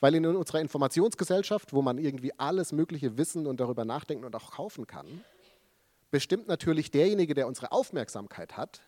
weil 0.00 0.14
in 0.14 0.24
unserer 0.24 0.60
Informationsgesellschaft, 0.60 1.74
wo 1.74 1.82
man 1.82 1.98
irgendwie 1.98 2.32
alles 2.38 2.72
Mögliche 2.72 3.18
wissen 3.18 3.46
und 3.46 3.60
darüber 3.60 3.84
nachdenken 3.84 4.24
und 4.24 4.34
auch 4.34 4.52
kaufen 4.52 4.86
kann, 4.86 5.22
bestimmt 6.10 6.48
natürlich 6.48 6.90
derjenige, 6.90 7.34
der 7.34 7.46
unsere 7.46 7.72
Aufmerksamkeit 7.72 8.56
hat, 8.56 8.80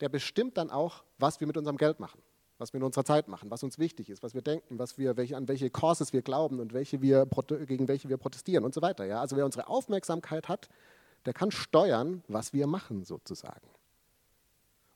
der 0.00 0.08
bestimmt 0.08 0.56
dann 0.56 0.70
auch, 0.70 1.04
was 1.18 1.40
wir 1.40 1.46
mit 1.46 1.56
unserem 1.56 1.76
Geld 1.76 2.00
machen, 2.00 2.20
was 2.58 2.72
wir 2.72 2.78
in 2.78 2.84
unserer 2.84 3.04
Zeit 3.04 3.28
machen, 3.28 3.50
was 3.50 3.62
uns 3.62 3.78
wichtig 3.78 4.10
ist, 4.10 4.22
was 4.22 4.34
wir 4.34 4.42
denken, 4.42 4.78
was 4.78 4.98
wir, 4.98 5.16
welche, 5.16 5.36
an 5.36 5.48
welche 5.48 5.70
Causes 5.70 6.12
wir 6.12 6.22
glauben 6.22 6.60
und 6.60 6.72
welche 6.72 7.02
wir, 7.02 7.26
gegen 7.66 7.88
welche 7.88 8.08
wir 8.08 8.16
protestieren 8.16 8.64
und 8.64 8.74
so 8.74 8.82
weiter. 8.82 9.04
Ja? 9.04 9.20
Also 9.20 9.36
wer 9.36 9.44
unsere 9.44 9.68
Aufmerksamkeit 9.68 10.48
hat, 10.48 10.68
der 11.26 11.32
kann 11.32 11.50
steuern, 11.50 12.22
was 12.28 12.52
wir 12.52 12.66
machen 12.66 13.04
sozusagen. 13.04 13.68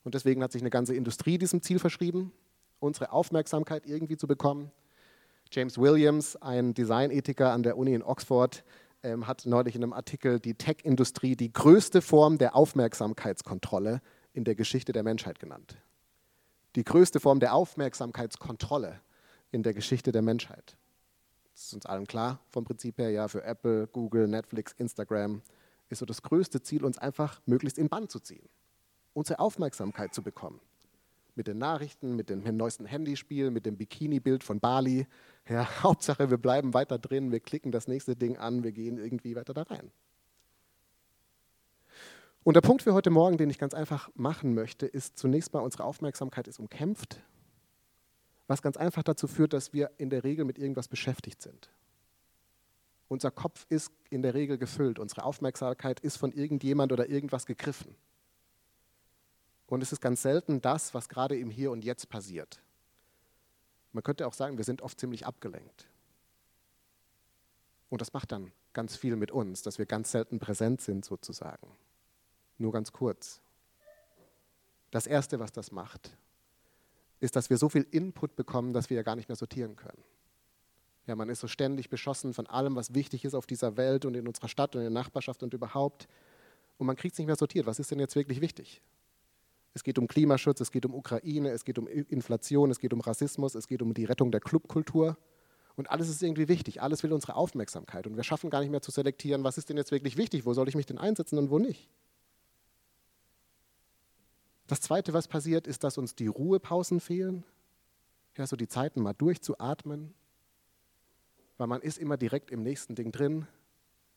Und 0.03 0.15
deswegen 0.15 0.43
hat 0.43 0.51
sich 0.51 0.61
eine 0.61 0.69
ganze 0.69 0.95
Industrie 0.95 1.37
diesem 1.37 1.61
Ziel 1.61 1.79
verschrieben, 1.79 2.31
unsere 2.79 3.11
Aufmerksamkeit 3.11 3.85
irgendwie 3.85 4.17
zu 4.17 4.27
bekommen. 4.27 4.71
James 5.51 5.77
Williams, 5.77 6.35
ein 6.37 6.73
Designethiker 6.73 7.51
an 7.51 7.63
der 7.63 7.77
Uni 7.77 7.93
in 7.93 8.03
Oxford, 8.03 8.63
ähm, 9.03 9.27
hat 9.27 9.45
neulich 9.45 9.75
in 9.75 9.83
einem 9.83 9.93
Artikel 9.93 10.39
die 10.39 10.55
Tech-Industrie 10.55 11.35
die 11.35 11.53
größte 11.53 12.01
Form 12.01 12.37
der 12.37 12.55
Aufmerksamkeitskontrolle 12.55 14.01
in 14.33 14.43
der 14.43 14.55
Geschichte 14.55 14.91
der 14.91 15.03
Menschheit 15.03 15.39
genannt. 15.39 15.77
Die 16.75 16.83
größte 16.83 17.19
Form 17.19 17.39
der 17.39 17.53
Aufmerksamkeitskontrolle 17.53 18.99
in 19.51 19.63
der 19.63 19.73
Geschichte 19.73 20.11
der 20.11 20.23
Menschheit. 20.23 20.75
Das 21.53 21.65
ist 21.65 21.73
uns 21.73 21.85
allen 21.85 22.07
klar 22.07 22.39
vom 22.49 22.63
Prinzip 22.63 22.97
her, 22.97 23.11
ja, 23.11 23.27
für 23.27 23.43
Apple, 23.43 23.87
Google, 23.87 24.27
Netflix, 24.27 24.73
Instagram 24.73 25.41
ist 25.89 25.99
so 25.99 26.05
das 26.05 26.21
größte 26.23 26.61
Ziel, 26.61 26.83
uns 26.83 26.97
einfach 26.97 27.41
möglichst 27.45 27.77
in 27.77 27.87
Band 27.89 28.11
zu 28.11 28.19
ziehen, 28.19 28.49
unsere 29.13 29.39
Aufmerksamkeit 29.39 30.13
zu 30.13 30.23
bekommen. 30.23 30.59
Mit 31.35 31.47
den 31.47 31.57
Nachrichten, 31.57 32.15
mit 32.15 32.29
dem 32.29 32.43
neuesten 32.57 32.85
Handyspiel, 32.85 33.49
mit 33.49 33.65
dem 33.65 33.77
Bikini-Bild 33.77 34.43
von 34.43 34.59
Bali. 34.59 35.07
Ja, 35.47 35.67
Hauptsache, 35.83 36.29
wir 36.29 36.37
bleiben 36.37 36.73
weiter 36.73 36.99
drin, 36.99 37.31
wir 37.31 37.39
klicken 37.39 37.71
das 37.71 37.87
nächste 37.87 38.15
Ding 38.15 38.37
an, 38.37 38.63
wir 38.63 38.71
gehen 38.71 38.97
irgendwie 38.97 39.35
weiter 39.35 39.53
da 39.53 39.63
rein. 39.63 39.91
Und 42.43 42.55
der 42.55 42.61
Punkt 42.61 42.81
für 42.81 42.93
heute 42.93 43.09
Morgen, 43.09 43.37
den 43.37 43.49
ich 43.49 43.57
ganz 43.57 43.73
einfach 43.73 44.09
machen 44.15 44.53
möchte, 44.53 44.85
ist 44.85 45.17
zunächst 45.17 45.53
mal, 45.53 45.61
unsere 45.61 45.85
Aufmerksamkeit 45.85 46.47
ist 46.47 46.59
umkämpft, 46.59 47.21
was 48.47 48.61
ganz 48.61 48.75
einfach 48.75 49.03
dazu 49.03 49.27
führt, 49.27 49.53
dass 49.53 49.71
wir 49.71 49.91
in 49.97 50.09
der 50.09 50.25
Regel 50.25 50.43
mit 50.43 50.57
irgendwas 50.57 50.89
beschäftigt 50.89 51.41
sind. 51.41 51.69
Unser 53.07 53.31
Kopf 53.31 53.65
ist 53.69 53.91
in 54.09 54.21
der 54.21 54.33
Regel 54.33 54.57
gefüllt, 54.57 54.99
unsere 54.99 55.23
Aufmerksamkeit 55.23 56.01
ist 56.01 56.17
von 56.17 56.33
irgendjemand 56.33 56.91
oder 56.91 57.07
irgendwas 57.09 57.45
gegriffen. 57.45 57.95
Und 59.67 59.81
es 59.81 59.93
ist 59.93 60.01
ganz 60.01 60.21
selten 60.21 60.61
das, 60.61 60.93
was 60.93 61.07
gerade 61.07 61.37
im 61.37 61.49
Hier 61.49 61.71
und 61.71 61.85
Jetzt 61.85 62.09
passiert. 62.09 62.61
Man 63.93 64.03
könnte 64.03 64.27
auch 64.27 64.33
sagen, 64.33 64.57
wir 64.57 64.65
sind 64.65 64.81
oft 64.81 64.99
ziemlich 64.99 65.25
abgelenkt. 65.25 65.87
Und 67.89 68.01
das 68.01 68.11
macht 68.11 68.31
dann 68.31 68.51
ganz 68.73 68.97
viel 68.97 69.15
mit 69.15 69.31
uns, 69.31 69.61
dass 69.61 69.77
wir 69.77 69.85
ganz 69.85 70.11
selten 70.11 70.39
präsent 70.39 70.81
sind 70.81 71.05
sozusagen. 71.05 71.67
Nur 72.63 72.71
ganz 72.71 72.93
kurz. 72.93 73.41
Das 74.89 75.05
Erste, 75.05 75.37
was 75.37 75.51
das 75.51 75.73
macht, 75.73 76.15
ist, 77.19 77.35
dass 77.35 77.49
wir 77.49 77.57
so 77.57 77.67
viel 77.67 77.85
Input 77.91 78.37
bekommen, 78.37 78.71
dass 78.71 78.89
wir 78.89 78.95
ja 78.95 79.03
gar 79.03 79.17
nicht 79.17 79.27
mehr 79.27 79.35
sortieren 79.35 79.75
können. 79.75 80.01
Ja, 81.05 81.17
man 81.17 81.27
ist 81.27 81.41
so 81.41 81.49
ständig 81.49 81.89
beschossen 81.89 82.33
von 82.33 82.47
allem, 82.47 82.77
was 82.77 82.93
wichtig 82.93 83.25
ist 83.25 83.33
auf 83.33 83.47
dieser 83.47 83.75
Welt 83.75 84.05
und 84.05 84.15
in 84.15 84.25
unserer 84.25 84.47
Stadt 84.47 84.77
und 84.77 84.81
in 84.81 84.93
der 84.93 85.03
Nachbarschaft 85.03 85.43
und 85.43 85.53
überhaupt. 85.53 86.07
Und 86.77 86.87
man 86.87 86.95
kriegt 86.95 87.15
es 87.15 87.19
nicht 87.19 87.27
mehr 87.27 87.35
sortiert. 87.35 87.65
Was 87.65 87.79
ist 87.79 87.91
denn 87.91 87.99
jetzt 87.99 88.15
wirklich 88.15 88.39
wichtig? 88.39 88.81
Es 89.73 89.83
geht 89.83 89.99
um 89.99 90.07
Klimaschutz, 90.07 90.61
es 90.61 90.71
geht 90.71 90.85
um 90.85 90.95
Ukraine, 90.95 91.49
es 91.49 91.65
geht 91.65 91.77
um 91.77 91.85
Inflation, 91.87 92.71
es 92.71 92.79
geht 92.79 92.93
um 92.93 93.01
Rassismus, 93.01 93.55
es 93.55 93.67
geht 93.67 93.81
um 93.81 93.93
die 93.93 94.05
Rettung 94.05 94.31
der 94.31 94.39
Clubkultur. 94.39 95.17
Und 95.75 95.91
alles 95.91 96.07
ist 96.07 96.23
irgendwie 96.23 96.47
wichtig. 96.47 96.81
Alles 96.81 97.03
will 97.03 97.11
unsere 97.11 97.35
Aufmerksamkeit. 97.35 98.07
Und 98.07 98.15
wir 98.15 98.23
schaffen 98.23 98.49
gar 98.49 98.61
nicht 98.61 98.69
mehr 98.69 98.81
zu 98.81 98.91
selektieren, 98.91 99.43
was 99.43 99.57
ist 99.57 99.67
denn 99.67 99.75
jetzt 99.75 99.91
wirklich 99.91 100.15
wichtig, 100.15 100.45
wo 100.45 100.53
soll 100.53 100.69
ich 100.69 100.75
mich 100.75 100.85
denn 100.85 100.97
einsetzen 100.97 101.37
und 101.37 101.49
wo 101.49 101.59
nicht. 101.59 101.89
Das 104.73 104.81
Zweite, 104.81 105.13
was 105.13 105.27
passiert, 105.27 105.67
ist, 105.67 105.83
dass 105.83 105.99
uns 105.99 106.15
die 106.15 106.25
Ruhepausen 106.25 106.99
fehlen. 106.99 107.43
Ja, 108.35 108.47
so 108.47 108.55
die 108.55 108.67
Zeiten 108.67 109.03
mal 109.03 109.13
durchzuatmen, 109.13 110.15
weil 111.59 111.67
man 111.67 111.79
ist 111.83 111.99
immer 111.99 112.17
direkt 112.17 112.49
im 112.49 112.63
nächsten 112.63 112.95
Ding 112.95 113.11
drin. 113.11 113.45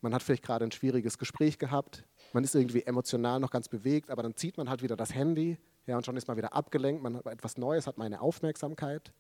Man 0.01 0.15
hat 0.15 0.23
vielleicht 0.23 0.43
gerade 0.43 0.65
ein 0.65 0.73
schwieriges 0.73 1.19
Gespräch 1.19 1.59
gehabt, 1.59 2.07
man 2.33 2.43
ist 2.43 2.55
irgendwie 2.55 2.81
emotional 2.87 3.39
noch 3.39 3.51
ganz 3.51 3.69
bewegt, 3.69 4.09
aber 4.09 4.23
dann 4.23 4.35
zieht 4.35 4.57
man 4.57 4.71
halt 4.71 4.81
wieder 4.81 4.97
das 4.97 5.15
Handy 5.15 5.59
ja, 5.85 5.95
und 5.95 6.07
schon 6.07 6.17
ist 6.17 6.27
man 6.27 6.39
wieder 6.39 6.55
abgelenkt, 6.55 7.03
man 7.03 7.17
hat 7.17 7.27
etwas 7.27 7.59
Neues, 7.59 7.87
hat 7.87 7.99
meine 7.99 8.23
Aufmerksamkeit, 8.23 9.13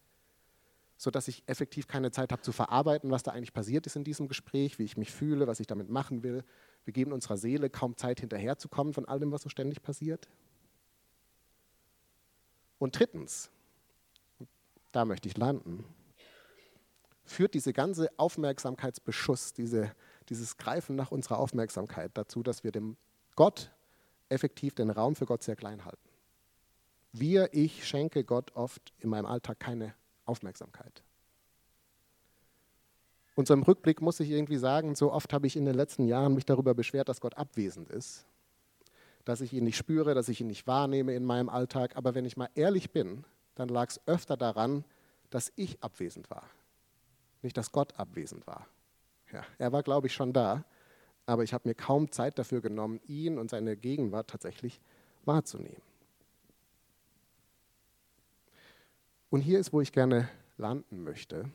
sodass 0.96 1.28
ich 1.28 1.42
effektiv 1.46 1.86
keine 1.86 2.12
Zeit 2.12 2.32
habe 2.32 2.40
zu 2.40 2.52
verarbeiten, 2.52 3.10
was 3.10 3.24
da 3.24 3.32
eigentlich 3.32 3.52
passiert 3.52 3.84
ist 3.84 3.96
in 3.96 4.04
diesem 4.04 4.26
Gespräch, 4.26 4.78
wie 4.78 4.84
ich 4.84 4.96
mich 4.96 5.12
fühle, 5.12 5.46
was 5.46 5.60
ich 5.60 5.66
damit 5.66 5.90
machen 5.90 6.22
will. 6.22 6.44
Wir 6.86 6.94
geben 6.94 7.12
unserer 7.12 7.36
Seele 7.36 7.68
kaum 7.68 7.94
Zeit 7.98 8.20
hinterherzukommen 8.20 8.94
von 8.94 9.04
all 9.04 9.20
dem, 9.20 9.32
was 9.32 9.42
so 9.42 9.50
ständig 9.50 9.82
passiert. 9.82 10.30
Und 12.78 12.98
drittens, 12.98 13.50
da 14.92 15.04
möchte 15.04 15.28
ich 15.28 15.36
landen, 15.36 15.84
führt 17.24 17.54
diese 17.54 17.72
ganze 17.72 18.10
Aufmerksamkeitsbeschuss, 18.18 19.52
diese, 19.52 19.92
dieses 20.28 20.56
Greifen 20.56 20.96
nach 20.96 21.10
unserer 21.10 21.38
Aufmerksamkeit 21.38 22.12
dazu, 22.14 22.42
dass 22.42 22.64
wir 22.64 22.72
dem 22.72 22.96
Gott 23.34 23.72
effektiv 24.28 24.74
den 24.74 24.90
Raum 24.90 25.16
für 25.16 25.26
Gott 25.26 25.42
sehr 25.42 25.56
klein 25.56 25.84
halten. 25.84 25.98
Wir, 27.12 27.48
ich 27.52 27.86
schenke 27.86 28.24
Gott 28.24 28.52
oft 28.54 28.92
in 28.98 29.08
meinem 29.08 29.26
Alltag 29.26 29.58
keine 29.58 29.94
Aufmerksamkeit. 30.24 31.02
Und 33.34 33.48
so 33.48 33.54
im 33.54 33.62
Rückblick 33.62 34.00
muss 34.00 34.20
ich 34.20 34.30
irgendwie 34.30 34.56
sagen, 34.56 34.94
so 34.94 35.12
oft 35.12 35.32
habe 35.32 35.46
ich 35.46 35.56
in 35.56 35.64
den 35.64 35.74
letzten 35.74 36.06
Jahren 36.06 36.34
mich 36.34 36.46
darüber 36.46 36.74
beschwert, 36.74 37.08
dass 37.08 37.20
Gott 37.20 37.36
abwesend 37.36 37.90
ist 37.90 38.26
dass 39.26 39.40
ich 39.40 39.52
ihn 39.52 39.64
nicht 39.64 39.76
spüre, 39.76 40.14
dass 40.14 40.28
ich 40.28 40.40
ihn 40.40 40.46
nicht 40.46 40.68
wahrnehme 40.68 41.12
in 41.12 41.24
meinem 41.24 41.48
Alltag. 41.48 41.96
Aber 41.96 42.14
wenn 42.14 42.24
ich 42.24 42.36
mal 42.36 42.48
ehrlich 42.54 42.92
bin, 42.92 43.24
dann 43.56 43.68
lag 43.68 43.90
es 43.90 44.00
öfter 44.06 44.36
daran, 44.36 44.84
dass 45.30 45.52
ich 45.56 45.82
abwesend 45.82 46.30
war. 46.30 46.48
Nicht, 47.42 47.56
dass 47.56 47.72
Gott 47.72 47.98
abwesend 47.98 48.46
war. 48.46 48.68
Ja, 49.32 49.42
er 49.58 49.72
war, 49.72 49.82
glaube 49.82 50.06
ich, 50.06 50.14
schon 50.14 50.32
da, 50.32 50.64
aber 51.26 51.42
ich 51.42 51.52
habe 51.52 51.68
mir 51.68 51.74
kaum 51.74 52.12
Zeit 52.12 52.38
dafür 52.38 52.60
genommen, 52.60 53.00
ihn 53.08 53.36
und 53.36 53.50
seine 53.50 53.76
Gegenwart 53.76 54.30
tatsächlich 54.30 54.80
wahrzunehmen. 55.24 55.82
Und 59.28 59.40
hier 59.40 59.58
ist, 59.58 59.72
wo 59.72 59.80
ich 59.80 59.90
gerne 59.90 60.28
landen 60.56 61.02
möchte. 61.02 61.50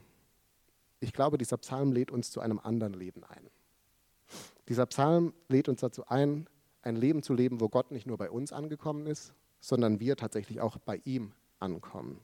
Ich 1.00 1.14
glaube, 1.14 1.38
dieser 1.38 1.58
Psalm 1.58 1.94
lädt 1.94 2.12
uns 2.12 2.32
zu 2.32 2.42
einem 2.42 2.60
anderen 2.60 2.94
Leben 2.94 3.24
ein. 3.24 3.50
Dieser 4.68 4.86
Psalm 4.88 5.34
lädt 5.48 5.70
uns 5.70 5.80
dazu 5.80 6.06
ein, 6.08 6.48
ein 6.82 6.96
Leben 6.96 7.24
zu 7.24 7.34
leben, 7.34 7.60
wo 7.60 7.70
Gott 7.70 7.92
nicht 7.92 8.08
nur 8.08 8.18
bei 8.18 8.30
uns 8.30 8.52
angekommen 8.52 9.06
ist, 9.08 9.34
sondern 9.60 10.00
wir 10.00 10.16
tatsächlich 10.16 10.62
auch 10.62 10.78
bei 10.78 11.02
ihm 11.06 11.32
ankommen. 11.60 12.20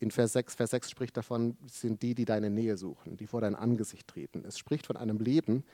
In 0.00 0.10
Vers 0.10 0.32
6, 0.32 0.56
Vers 0.56 0.70
6 0.70 0.90
spricht 0.90 1.16
davon, 1.16 1.56
sind 1.66 2.02
die, 2.02 2.14
die 2.14 2.24
deine 2.24 2.50
Nähe 2.50 2.76
suchen, 2.76 3.16
die 3.16 3.26
vor 3.26 3.40
dein 3.40 3.54
Angesicht 3.54 4.08
treten. 4.08 4.44
Es 4.44 4.58
spricht 4.58 4.86
von 4.86 4.96
einem 4.96 5.18
Leben, 5.18 5.64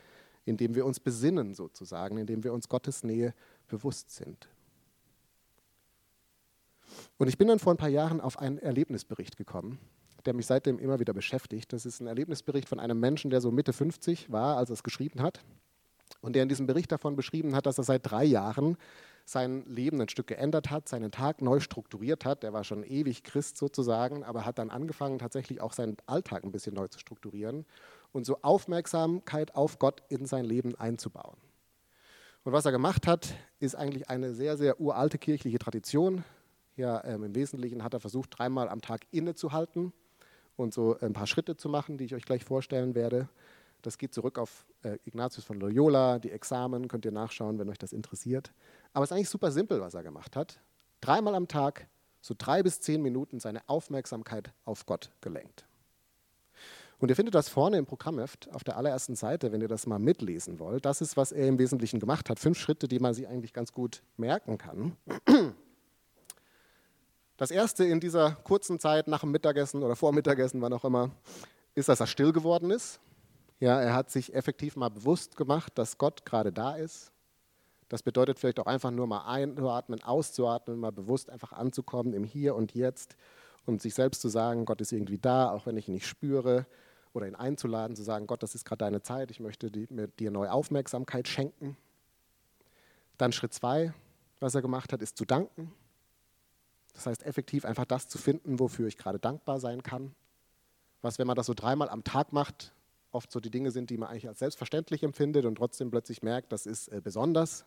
in 0.44 0.56
dem 0.56 0.74
wir 0.74 0.84
uns 0.84 1.00
besinnen 1.00 1.54
sozusagen, 1.54 2.18
in 2.18 2.26
dem 2.26 2.44
wir 2.44 2.52
uns 2.52 2.68
Gottes 2.68 3.02
Nähe 3.02 3.34
bewusst 3.66 4.10
sind. 4.10 4.48
Und 7.18 7.28
ich 7.28 7.38
bin 7.38 7.48
dann 7.48 7.58
vor 7.58 7.72
ein 7.72 7.78
paar 7.78 7.88
Jahren 7.88 8.20
auf 8.20 8.38
einen 8.38 8.58
Erlebnisbericht 8.58 9.36
gekommen, 9.36 9.78
der 10.26 10.34
mich 10.34 10.46
seitdem 10.46 10.78
immer 10.78 11.00
wieder 11.00 11.14
beschäftigt. 11.14 11.72
Das 11.72 11.86
ist 11.86 12.00
ein 12.00 12.06
Erlebnisbericht 12.06 12.68
von 12.68 12.78
einem 12.78 13.00
Menschen, 13.00 13.30
der 13.30 13.40
so 13.40 13.50
Mitte 13.50 13.72
50 13.72 14.30
war, 14.30 14.58
als 14.58 14.70
er 14.70 14.74
es 14.74 14.82
geschrieben 14.82 15.22
hat 15.22 15.42
und 16.20 16.34
der 16.34 16.42
in 16.42 16.48
diesem 16.48 16.66
Bericht 16.66 16.92
davon 16.92 17.16
beschrieben 17.16 17.54
hat, 17.54 17.66
dass 17.66 17.78
er 17.78 17.84
seit 17.84 18.10
drei 18.10 18.24
Jahren 18.24 18.76
sein 19.24 19.64
Leben 19.66 20.00
ein 20.00 20.08
Stück 20.08 20.26
geändert 20.26 20.70
hat, 20.70 20.88
seinen 20.88 21.10
Tag 21.10 21.40
neu 21.40 21.60
strukturiert 21.60 22.24
hat. 22.24 22.42
Der 22.42 22.52
war 22.52 22.64
schon 22.64 22.82
ewig 22.82 23.22
Christ 23.22 23.56
sozusagen, 23.56 24.24
aber 24.24 24.44
hat 24.44 24.58
dann 24.58 24.70
angefangen, 24.70 25.18
tatsächlich 25.18 25.60
auch 25.60 25.72
seinen 25.72 25.96
Alltag 26.06 26.44
ein 26.44 26.52
bisschen 26.52 26.74
neu 26.74 26.88
zu 26.88 26.98
strukturieren 26.98 27.64
und 28.12 28.26
so 28.26 28.38
Aufmerksamkeit 28.42 29.54
auf 29.54 29.78
Gott 29.78 30.02
in 30.08 30.26
sein 30.26 30.44
Leben 30.44 30.74
einzubauen. 30.74 31.36
Und 32.42 32.52
was 32.52 32.64
er 32.64 32.72
gemacht 32.72 33.06
hat, 33.06 33.34
ist 33.58 33.76
eigentlich 33.76 34.08
eine 34.08 34.34
sehr, 34.34 34.56
sehr 34.56 34.80
uralte 34.80 35.18
kirchliche 35.18 35.58
Tradition. 35.58 36.24
Ja, 36.76 37.04
ähm, 37.04 37.24
Im 37.24 37.34
Wesentlichen 37.34 37.84
hat 37.84 37.94
er 37.94 38.00
versucht, 38.00 38.38
dreimal 38.38 38.68
am 38.68 38.80
Tag 38.80 39.02
innezuhalten 39.10 39.92
und 40.56 40.72
so 40.72 40.98
ein 41.00 41.12
paar 41.12 41.26
Schritte 41.26 41.56
zu 41.56 41.68
machen, 41.68 41.98
die 41.98 42.04
ich 42.04 42.14
euch 42.14 42.24
gleich 42.24 42.44
vorstellen 42.44 42.94
werde. 42.94 43.28
Das 43.82 43.98
geht 43.98 44.14
zurück 44.14 44.38
auf 44.38 44.66
äh, 44.82 44.98
Ignatius 45.04 45.44
von 45.44 45.58
Loyola, 45.58 46.18
die 46.18 46.30
Examen, 46.30 46.88
könnt 46.88 47.04
ihr 47.04 47.12
nachschauen, 47.12 47.58
wenn 47.58 47.68
euch 47.68 47.78
das 47.78 47.92
interessiert. 47.92 48.52
Aber 48.92 49.04
es 49.04 49.10
ist 49.10 49.16
eigentlich 49.16 49.28
super 49.30 49.50
simpel, 49.50 49.80
was 49.80 49.94
er 49.94 50.02
gemacht 50.02 50.36
hat. 50.36 50.60
Dreimal 51.00 51.34
am 51.34 51.48
Tag, 51.48 51.88
so 52.20 52.34
drei 52.36 52.62
bis 52.62 52.80
zehn 52.80 53.02
Minuten 53.02 53.40
seine 53.40 53.66
Aufmerksamkeit 53.68 54.52
auf 54.64 54.86
Gott 54.86 55.10
gelenkt. 55.20 55.66
Und 56.98 57.08
ihr 57.08 57.16
findet 57.16 57.34
das 57.34 57.48
vorne 57.48 57.78
im 57.78 57.86
Programmheft 57.86 58.52
auf 58.52 58.62
der 58.62 58.76
allerersten 58.76 59.16
Seite, 59.16 59.52
wenn 59.52 59.62
ihr 59.62 59.68
das 59.68 59.86
mal 59.86 59.98
mitlesen 59.98 60.58
wollt. 60.58 60.84
Das 60.84 61.00
ist, 61.00 61.16
was 61.16 61.32
er 61.32 61.48
im 61.48 61.58
Wesentlichen 61.58 61.98
gemacht 61.98 62.28
hat. 62.28 62.38
Fünf 62.38 62.58
Schritte, 62.58 62.88
die 62.88 62.98
man 62.98 63.14
sich 63.14 63.26
eigentlich 63.26 63.54
ganz 63.54 63.72
gut 63.72 64.02
merken 64.18 64.58
kann. 64.58 64.96
Das 67.38 67.50
erste 67.50 67.86
in 67.86 68.00
dieser 68.00 68.32
kurzen 68.32 68.78
Zeit 68.78 69.08
nach 69.08 69.20
dem 69.20 69.30
Mittagessen 69.30 69.82
oder 69.82 69.96
vor 69.96 70.12
Mittagessen, 70.12 70.60
wann 70.60 70.74
auch 70.74 70.84
immer, 70.84 71.10
ist, 71.74 71.88
dass 71.88 72.00
er 72.00 72.06
still 72.06 72.34
geworden 72.34 72.70
ist. 72.70 73.00
Ja, 73.60 73.78
er 73.80 73.94
hat 73.94 74.10
sich 74.10 74.34
effektiv 74.34 74.74
mal 74.74 74.88
bewusst 74.88 75.36
gemacht, 75.36 75.76
dass 75.76 75.98
Gott 75.98 76.24
gerade 76.24 76.50
da 76.50 76.76
ist. 76.76 77.12
Das 77.90 78.02
bedeutet 78.02 78.38
vielleicht 78.38 78.58
auch 78.58 78.66
einfach 78.66 78.90
nur 78.90 79.06
mal 79.06 79.26
einzuatmen, 79.26 80.02
auszuatmen, 80.02 80.78
mal 80.78 80.92
bewusst 80.92 81.28
einfach 81.28 81.52
anzukommen 81.52 82.14
im 82.14 82.24
Hier 82.24 82.54
und 82.54 82.72
Jetzt 82.74 83.16
und 83.66 83.82
sich 83.82 83.94
selbst 83.94 84.22
zu 84.22 84.28
sagen, 84.28 84.64
Gott 84.64 84.80
ist 84.80 84.92
irgendwie 84.92 85.18
da, 85.18 85.50
auch 85.50 85.66
wenn 85.66 85.76
ich 85.76 85.88
ihn 85.88 85.94
nicht 85.94 86.06
spüre 86.06 86.66
oder 87.12 87.26
ihn 87.26 87.34
einzuladen, 87.34 87.96
zu 87.96 88.02
sagen, 88.02 88.26
Gott, 88.26 88.42
das 88.42 88.54
ist 88.54 88.64
gerade 88.64 88.78
deine 88.78 89.02
Zeit, 89.02 89.30
ich 89.30 89.40
möchte 89.40 89.70
dir 89.70 90.30
neue 90.30 90.52
Aufmerksamkeit 90.52 91.28
schenken. 91.28 91.76
Dann 93.18 93.32
Schritt 93.32 93.52
zwei, 93.52 93.92
was 94.38 94.54
er 94.54 94.62
gemacht 94.62 94.92
hat, 94.92 95.02
ist 95.02 95.18
zu 95.18 95.26
danken. 95.26 95.72
Das 96.94 97.06
heißt, 97.06 97.26
effektiv 97.26 97.64
einfach 97.66 97.84
das 97.84 98.08
zu 98.08 98.16
finden, 98.16 98.58
wofür 98.58 98.86
ich 98.86 98.96
gerade 98.96 99.18
dankbar 99.18 99.60
sein 99.60 99.82
kann. 99.82 100.14
Was, 101.02 101.18
wenn 101.18 101.26
man 101.26 101.36
das 101.36 101.46
so 101.46 101.54
dreimal 101.54 101.88
am 101.88 102.04
Tag 102.04 102.32
macht, 102.32 102.72
oft 103.12 103.30
so 103.30 103.40
die 103.40 103.50
Dinge 103.50 103.70
sind, 103.70 103.90
die 103.90 103.98
man 103.98 104.08
eigentlich 104.08 104.28
als 104.28 104.38
selbstverständlich 104.38 105.02
empfindet 105.02 105.44
und 105.44 105.56
trotzdem 105.56 105.90
plötzlich 105.90 106.22
merkt, 106.22 106.52
das 106.52 106.66
ist 106.66 106.88
äh, 106.88 107.00
besonders. 107.02 107.64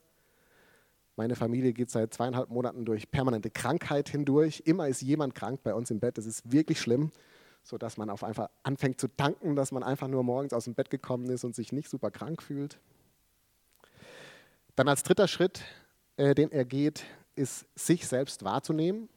Meine 1.15 1.35
Familie 1.35 1.73
geht 1.73 1.91
seit 1.91 2.13
zweieinhalb 2.13 2.49
Monaten 2.49 2.85
durch 2.85 3.11
permanente 3.11 3.51
Krankheit 3.51 4.09
hindurch. 4.09 4.63
Immer 4.65 4.87
ist 4.87 5.01
jemand 5.01 5.35
krank 5.35 5.61
bei 5.63 5.73
uns 5.75 5.91
im 5.91 5.99
Bett. 5.99 6.17
Das 6.17 6.25
ist 6.25 6.51
wirklich 6.51 6.81
schlimm 6.81 7.11
sodass 7.63 7.97
man 7.97 8.09
auf 8.09 8.23
einfach 8.23 8.49
anfängt 8.63 8.99
zu 8.99 9.07
danken, 9.07 9.55
dass 9.55 9.71
man 9.71 9.83
einfach 9.83 10.07
nur 10.07 10.23
morgens 10.23 10.53
aus 10.53 10.65
dem 10.65 10.75
Bett 10.75 10.89
gekommen 10.89 11.29
ist 11.29 11.43
und 11.43 11.55
sich 11.55 11.71
nicht 11.71 11.89
super 11.89 12.11
krank 12.11 12.43
fühlt. 12.43 12.77
Dann 14.75 14.87
als 14.87 15.03
dritter 15.03 15.27
Schritt, 15.27 15.61
äh, 16.17 16.35
den 16.35 16.51
er 16.51 16.65
geht, 16.65 17.05
ist, 17.35 17.65
sich 17.75 18.05
selbst 18.07 18.43
wahrzunehmen. 18.43 19.07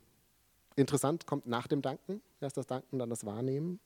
Interessant, 0.77 1.27
kommt 1.27 1.47
nach 1.47 1.67
dem 1.67 1.83
Danken, 1.83 2.23
erst 2.41 2.57
das 2.57 2.67
Danken, 2.67 2.99
dann 2.99 3.11
das 3.11 3.27
Wahrnehmen. 3.27 3.81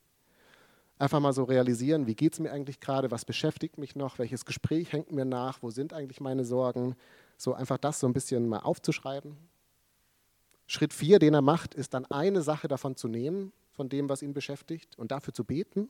Einfach 1.01 1.19
mal 1.19 1.33
so 1.33 1.45
realisieren, 1.45 2.05
wie 2.05 2.13
geht 2.13 2.33
es 2.33 2.39
mir 2.39 2.51
eigentlich 2.51 2.79
gerade, 2.79 3.09
was 3.09 3.25
beschäftigt 3.25 3.79
mich 3.79 3.95
noch, 3.95 4.19
welches 4.19 4.45
Gespräch 4.45 4.93
hängt 4.93 5.11
mir 5.11 5.25
nach, 5.25 5.63
wo 5.63 5.71
sind 5.71 5.93
eigentlich 5.93 6.21
meine 6.21 6.45
Sorgen. 6.45 6.95
So 7.37 7.55
einfach 7.55 7.79
das 7.79 7.99
so 7.99 8.05
ein 8.05 8.13
bisschen 8.13 8.47
mal 8.47 8.59
aufzuschreiben. 8.59 9.35
Schritt 10.67 10.93
vier, 10.93 11.17
den 11.17 11.33
er 11.33 11.41
macht, 11.41 11.73
ist 11.73 11.95
dann 11.95 12.05
eine 12.05 12.43
Sache 12.43 12.67
davon 12.67 12.97
zu 12.97 13.07
nehmen 13.07 13.51
von 13.71 13.89
dem, 13.89 14.09
was 14.09 14.21
ihn 14.21 14.35
beschäftigt 14.35 14.95
und 14.99 15.11
dafür 15.11 15.33
zu 15.33 15.43
beten, 15.43 15.89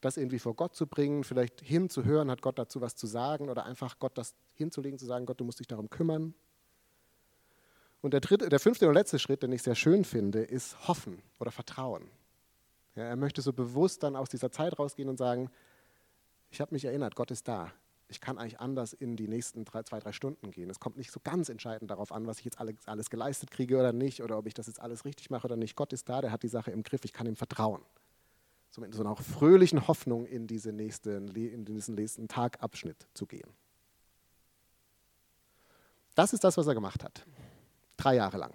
das 0.00 0.16
irgendwie 0.16 0.38
vor 0.38 0.54
Gott 0.54 0.76
zu 0.76 0.86
bringen, 0.86 1.24
vielleicht 1.24 1.60
hinzuhören, 1.60 2.30
hat 2.30 2.40
Gott 2.40 2.56
dazu 2.56 2.80
was 2.80 2.94
zu 2.94 3.08
sagen 3.08 3.48
oder 3.48 3.66
einfach 3.66 3.98
Gott 3.98 4.16
das 4.16 4.36
hinzulegen, 4.54 4.96
zu 4.96 5.06
sagen, 5.06 5.26
Gott, 5.26 5.40
du 5.40 5.44
musst 5.44 5.58
dich 5.58 5.66
darum 5.66 5.90
kümmern. 5.90 6.34
Und 8.00 8.12
der, 8.12 8.20
dritte, 8.20 8.48
der 8.48 8.60
fünfte 8.60 8.86
und 8.86 8.94
letzte 8.94 9.18
Schritt, 9.18 9.42
den 9.42 9.50
ich 9.50 9.64
sehr 9.64 9.74
schön 9.74 10.04
finde, 10.04 10.42
ist 10.42 10.86
Hoffen 10.86 11.20
oder 11.40 11.50
Vertrauen. 11.50 12.08
Ja, 12.96 13.04
er 13.04 13.16
möchte 13.16 13.42
so 13.42 13.52
bewusst 13.52 14.02
dann 14.02 14.16
aus 14.16 14.28
dieser 14.28 14.50
Zeit 14.50 14.78
rausgehen 14.78 15.08
und 15.08 15.16
sagen, 15.16 15.50
ich 16.50 16.60
habe 16.60 16.74
mich 16.74 16.84
erinnert, 16.84 17.14
Gott 17.14 17.30
ist 17.30 17.46
da 17.46 17.72
ich 18.10 18.20
kann 18.20 18.38
eigentlich 18.38 18.60
anders 18.60 18.92
in 18.92 19.16
die 19.16 19.28
nächsten 19.28 19.64
drei, 19.64 19.82
zwei, 19.84 20.00
drei 20.00 20.12
Stunden 20.12 20.50
gehen. 20.50 20.68
Es 20.68 20.80
kommt 20.80 20.96
nicht 20.96 21.12
so 21.12 21.20
ganz 21.22 21.48
entscheidend 21.48 21.90
darauf 21.90 22.12
an, 22.12 22.26
was 22.26 22.40
ich 22.40 22.44
jetzt 22.44 22.58
alles, 22.58 22.74
alles 22.86 23.08
geleistet 23.08 23.50
kriege 23.50 23.78
oder 23.78 23.92
nicht, 23.92 24.22
oder 24.22 24.36
ob 24.36 24.46
ich 24.46 24.54
das 24.54 24.66
jetzt 24.66 24.80
alles 24.80 25.04
richtig 25.04 25.30
mache 25.30 25.46
oder 25.46 25.56
nicht. 25.56 25.76
Gott 25.76 25.92
ist 25.92 26.08
da, 26.08 26.20
der 26.20 26.32
hat 26.32 26.42
die 26.42 26.48
Sache 26.48 26.72
im 26.72 26.82
Griff, 26.82 27.04
ich 27.04 27.12
kann 27.12 27.26
ihm 27.26 27.36
vertrauen. 27.36 27.82
So 28.70 28.80
mit 28.80 28.94
so 28.94 29.02
einer 29.02 29.16
fröhlichen 29.16 29.86
Hoffnung 29.88 30.26
in, 30.26 30.46
diese 30.46 30.72
nächste, 30.72 31.12
in 31.12 31.64
diesen 31.64 31.94
nächsten 31.94 32.28
Tagabschnitt 32.28 33.06
zu 33.14 33.26
gehen. 33.26 33.48
Das 36.14 36.32
ist 36.32 36.44
das, 36.44 36.56
was 36.56 36.66
er 36.66 36.74
gemacht 36.74 37.04
hat. 37.04 37.24
Drei 37.96 38.16
Jahre 38.16 38.38
lang 38.38 38.52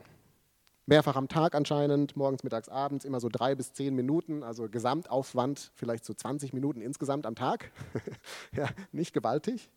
mehrfach 0.86 1.16
am 1.16 1.28
Tag 1.28 1.56
anscheinend, 1.56 2.16
morgens, 2.16 2.44
mittags, 2.44 2.70
abends, 2.70 3.06
immer 3.06 3.20
so 3.20 3.30
drei 3.30 3.56
bis 3.56 3.74
zehn 3.74 3.96
Minuten, 3.96 4.44
also 4.44 4.70
Gesamtaufwand 4.70 5.72
vielleicht 5.76 6.06
so 6.06 6.14
20 6.14 6.54
Minuten 6.54 6.82
insgesamt 6.82 7.26
am 7.26 7.36
Tag. 7.36 7.72
ja, 8.56 8.68
nicht 8.92 9.14
gewaltig. 9.14 9.70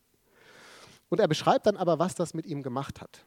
Und 1.08 1.20
er 1.20 1.28
beschreibt 1.28 1.66
dann 1.66 1.76
aber, 1.76 1.98
was 1.98 2.14
das 2.14 2.34
mit 2.34 2.46
ihm 2.46 2.62
gemacht 2.62 3.00
hat. 3.00 3.24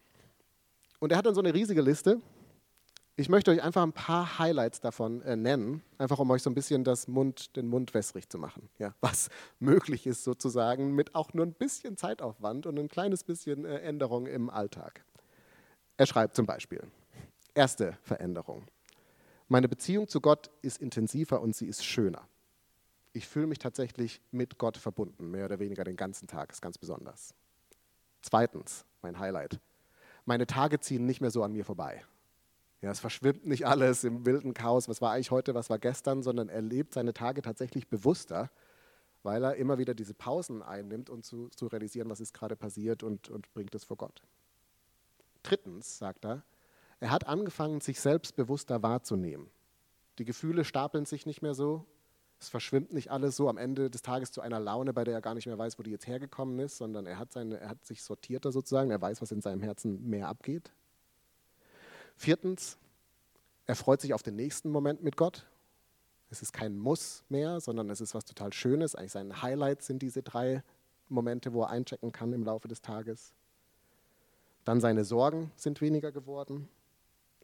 Und 1.00 1.12
er 1.12 1.17
hat 1.17 1.26
dann 1.26 1.34
so 1.34 1.41
eine 1.41 1.54
riesige 1.54 1.82
Liste. 1.82 2.22
Ich 3.15 3.28
möchte 3.28 3.52
euch 3.52 3.62
einfach 3.62 3.84
ein 3.84 3.91
paar 3.91 4.39
Highlights 4.39 4.80
davon 4.80 5.22
äh, 5.24 5.36
nennen, 5.36 5.84
einfach 5.98 6.20
um 6.20 6.30
euch 6.32 6.44
so 6.44 6.50
ein 6.50 6.54
bisschen 6.54 6.86
Mund, 7.08 7.56
den 7.56 7.67
Mund 7.67 7.94
wässrig 7.94 8.30
zu 8.30 8.38
machen. 8.38 8.70
Ja, 8.80 8.94
was 9.02 9.30
möglich 9.60 10.08
ist 10.08 10.24
sozusagen 10.24 10.94
mit 10.94 11.15
auch 11.15 11.34
nur 11.34 11.46
ein 11.46 11.54
bisschen 11.54 11.98
Zeitaufwand 11.98 12.67
und 12.67 12.80
ein 12.80 12.88
kleines 12.88 13.24
bisschen 13.24 13.65
äh, 13.65 13.80
Änderung 13.80 14.28
im 14.28 14.50
Alltag. 14.50 15.04
Er 15.98 16.06
schreibt 16.06 16.36
zum 16.36 16.46
Beispiel, 16.46 16.82
Erste 17.53 17.97
Veränderung. 18.03 18.63
Meine 19.49 19.67
Beziehung 19.67 20.07
zu 20.07 20.21
Gott 20.21 20.49
ist 20.61 20.81
intensiver 20.81 21.41
und 21.41 21.53
sie 21.53 21.67
ist 21.67 21.83
schöner. 21.83 22.25
Ich 23.11 23.27
fühle 23.27 23.47
mich 23.47 23.59
tatsächlich 23.59 24.21
mit 24.31 24.57
Gott 24.57 24.77
verbunden, 24.77 25.29
mehr 25.31 25.45
oder 25.45 25.59
weniger 25.59 25.83
den 25.83 25.97
ganzen 25.97 26.27
Tag, 26.29 26.51
ist 26.53 26.61
ganz 26.61 26.77
besonders. 26.77 27.33
Zweitens, 28.21 28.85
mein 29.01 29.19
Highlight. 29.19 29.59
Meine 30.23 30.47
Tage 30.47 30.79
ziehen 30.79 31.05
nicht 31.05 31.19
mehr 31.19 31.31
so 31.31 31.43
an 31.43 31.51
mir 31.51 31.65
vorbei. 31.65 32.05
Ja, 32.81 32.89
es 32.89 33.01
verschwimmt 33.01 33.45
nicht 33.45 33.67
alles 33.67 34.05
im 34.05 34.25
wilden 34.25 34.53
Chaos, 34.53 34.87
was 34.87 35.01
war 35.01 35.11
eigentlich 35.11 35.31
heute, 35.31 35.53
was 35.53 35.69
war 35.69 35.77
gestern, 35.77 36.23
sondern 36.23 36.47
er 36.47 36.61
lebt 36.61 36.93
seine 36.93 37.13
Tage 37.13 37.41
tatsächlich 37.41 37.89
bewusster, 37.89 38.49
weil 39.23 39.43
er 39.43 39.55
immer 39.55 39.77
wieder 39.77 39.93
diese 39.93 40.13
Pausen 40.13 40.63
einnimmt, 40.63 41.09
um 41.09 41.21
zu, 41.21 41.49
zu 41.49 41.67
realisieren, 41.67 42.09
was 42.09 42.21
ist 42.21 42.33
gerade 42.33 42.55
passiert 42.55 43.03
und, 43.03 43.29
und 43.29 43.53
bringt 43.53 43.75
es 43.75 43.83
vor 43.83 43.97
Gott. 43.97 44.21
Drittens, 45.43 45.97
sagt 45.97 46.23
er, 46.23 46.43
er 47.01 47.09
hat 47.09 47.27
angefangen, 47.27 47.81
sich 47.81 47.99
selbstbewusster 47.99 48.83
wahrzunehmen. 48.83 49.49
Die 50.19 50.23
Gefühle 50.23 50.63
stapeln 50.63 51.05
sich 51.05 51.25
nicht 51.25 51.41
mehr 51.41 51.55
so. 51.55 51.85
Es 52.39 52.47
verschwimmt 52.47 52.93
nicht 52.93 53.09
alles 53.09 53.35
so 53.35 53.49
am 53.49 53.57
Ende 53.57 53.89
des 53.89 54.03
Tages 54.03 54.31
zu 54.31 54.39
einer 54.39 54.59
Laune, 54.59 54.93
bei 54.93 55.03
der 55.03 55.15
er 55.15 55.21
gar 55.21 55.33
nicht 55.33 55.47
mehr 55.47 55.57
weiß, 55.57 55.79
wo 55.79 55.83
die 55.83 55.89
jetzt 55.89 56.05
hergekommen 56.05 56.59
ist, 56.59 56.77
sondern 56.77 57.07
er 57.07 57.17
hat, 57.17 57.33
seine, 57.33 57.59
er 57.59 57.69
hat 57.69 57.85
sich 57.85 58.03
sortierter 58.03 58.51
sozusagen. 58.51 58.91
Er 58.91 59.01
weiß, 59.01 59.19
was 59.19 59.31
in 59.31 59.41
seinem 59.41 59.63
Herzen 59.63 60.07
mehr 60.07 60.27
abgeht. 60.27 60.71
Viertens, 62.17 62.77
er 63.65 63.75
freut 63.75 64.01
sich 64.01 64.13
auf 64.13 64.21
den 64.21 64.35
nächsten 64.35 64.69
Moment 64.69 65.01
mit 65.01 65.17
Gott. 65.17 65.47
Es 66.29 66.43
ist 66.43 66.53
kein 66.53 66.77
Muss 66.77 67.23
mehr, 67.29 67.59
sondern 67.61 67.89
es 67.89 67.99
ist 67.99 68.13
was 68.13 68.25
total 68.25 68.53
Schönes. 68.53 68.93
Eigentlich 68.93 69.11
sein 69.11 69.41
Highlight 69.41 69.81
sind 69.81 70.03
diese 70.03 70.21
drei 70.21 70.63
Momente, 71.09 71.51
wo 71.51 71.63
er 71.63 71.71
einchecken 71.71 72.11
kann 72.11 72.31
im 72.31 72.43
Laufe 72.43 72.67
des 72.67 72.81
Tages. 72.81 73.33
Dann 74.65 74.79
seine 74.81 75.03
Sorgen 75.03 75.51
sind 75.55 75.81
weniger 75.81 76.11
geworden 76.11 76.69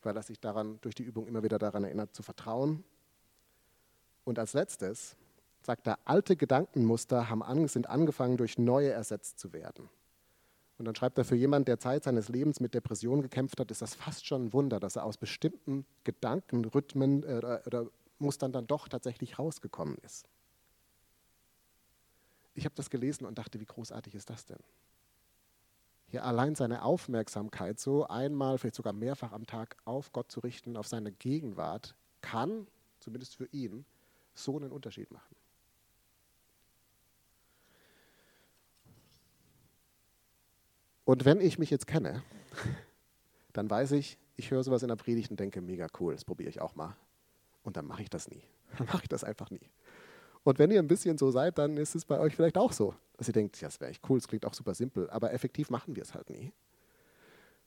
weil 0.04 0.16
er 0.16 0.24
sich 0.24 0.40
daran, 0.40 0.80
durch 0.82 0.96
die 0.96 1.04
Übung 1.04 1.28
immer 1.28 1.44
wieder 1.44 1.60
daran 1.60 1.84
erinnert, 1.84 2.16
zu 2.16 2.24
vertrauen. 2.24 2.84
Und 4.24 4.40
als 4.40 4.54
letztes 4.54 5.16
sagt 5.62 5.88
er, 5.88 6.00
alte 6.06 6.36
Gedankenmuster 6.36 7.30
haben, 7.30 7.68
sind 7.68 7.90
angefangen, 7.90 8.38
durch 8.38 8.58
neue 8.58 8.92
ersetzt 8.92 9.40
zu 9.40 9.54
werden. 9.54 9.90
Und 10.78 10.86
dann 10.86 10.96
schreibt 10.96 11.18
er, 11.18 11.26
für 11.26 11.36
jemanden, 11.36 11.66
der 11.66 11.80
Zeit 11.80 12.04
seines 12.04 12.30
Lebens 12.30 12.60
mit 12.60 12.74
Depressionen 12.74 13.22
gekämpft 13.22 13.60
hat, 13.60 13.72
ist 13.72 13.82
das 13.82 13.96
fast 13.96 14.26
schon 14.28 14.46
ein 14.46 14.54
Wunder, 14.54 14.80
dass 14.80 14.96
er 14.96 15.04
aus 15.04 15.18
bestimmten 15.18 15.86
Gedankenrhythmen 16.04 17.24
äh, 17.24 17.38
oder, 17.38 17.62
oder 17.66 17.88
Mustern 18.20 18.52
dann 18.52 18.68
doch 18.68 18.88
tatsächlich 18.88 19.40
rausgekommen 19.40 19.98
ist. 20.04 20.28
Ich 22.54 22.66
habe 22.66 22.76
das 22.76 22.90
gelesen 22.90 23.26
und 23.26 23.38
dachte, 23.38 23.60
wie 23.60 23.66
großartig 23.66 24.16
ist 24.16 24.30
das 24.30 24.46
denn? 24.46 24.58
Hier 26.08 26.24
allein 26.24 26.56
seine 26.56 26.84
Aufmerksamkeit 26.84 27.80
so 27.80 28.08
einmal, 28.08 28.58
vielleicht 28.58 28.76
sogar 28.76 28.94
mehrfach 28.94 29.34
am 29.34 29.46
Tag 29.46 29.76
auf 29.86 30.12
Gott 30.14 30.32
zu 30.32 30.40
richten, 30.40 30.78
auf 30.78 30.88
seine 30.88 31.12
Gegenwart, 31.12 31.96
kann, 32.22 32.68
zumindest 33.00 33.36
für 33.36 33.48
ihn, 33.52 33.86
so 34.34 34.56
einen 34.58 34.72
Unterschied 34.72 35.12
machen. 35.12 35.36
Und 41.04 41.26
wenn 41.26 41.40
ich 41.40 41.58
mich 41.58 41.70
jetzt 41.70 41.88
kenne, 41.88 42.22
dann 43.54 43.70
weiß 43.70 43.94
ich, 43.94 44.18
ich 44.36 44.52
höre 44.52 44.64
sowas 44.64 44.84
in 44.84 44.90
der 44.90 44.98
Predigt 44.98 45.32
und 45.32 45.40
denke, 45.40 45.62
mega 45.62 45.88
cool, 46.00 46.14
das 46.14 46.26
probiere 46.26 46.50
ich 46.50 46.62
auch 46.62 46.76
mal. 46.76 46.96
Und 47.64 47.76
dann 47.76 47.86
mache 47.86 48.04
ich 48.04 48.10
das 48.10 48.30
nie. 48.30 48.44
Dann 48.78 48.88
mache 48.88 49.04
ich 49.04 49.10
das 49.10 49.24
einfach 49.24 49.50
nie. 49.50 49.70
Und 50.44 50.60
wenn 50.60 50.72
ihr 50.72 50.80
ein 50.80 50.88
bisschen 50.88 51.18
so 51.18 51.32
seid, 51.32 51.58
dann 51.58 51.78
ist 51.78 51.96
es 51.96 52.06
bei 52.06 52.20
euch 52.20 52.36
vielleicht 52.36 52.58
auch 52.58 52.72
so, 52.72 52.94
dass 53.18 53.28
ihr 53.28 53.34
denkt, 53.34 53.60
ja, 53.60 53.68
das 53.68 53.80
wäre 53.80 53.92
echt 53.92 54.08
cool, 54.10 54.18
es 54.18 54.28
klingt 54.28 54.46
auch 54.46 54.54
super 54.54 54.74
simpel, 54.74 55.10
aber 55.10 55.34
effektiv 55.34 55.70
machen 55.70 55.96
wir 55.96 56.04
es 56.04 56.14
halt 56.14 56.30
nie. 56.30 56.54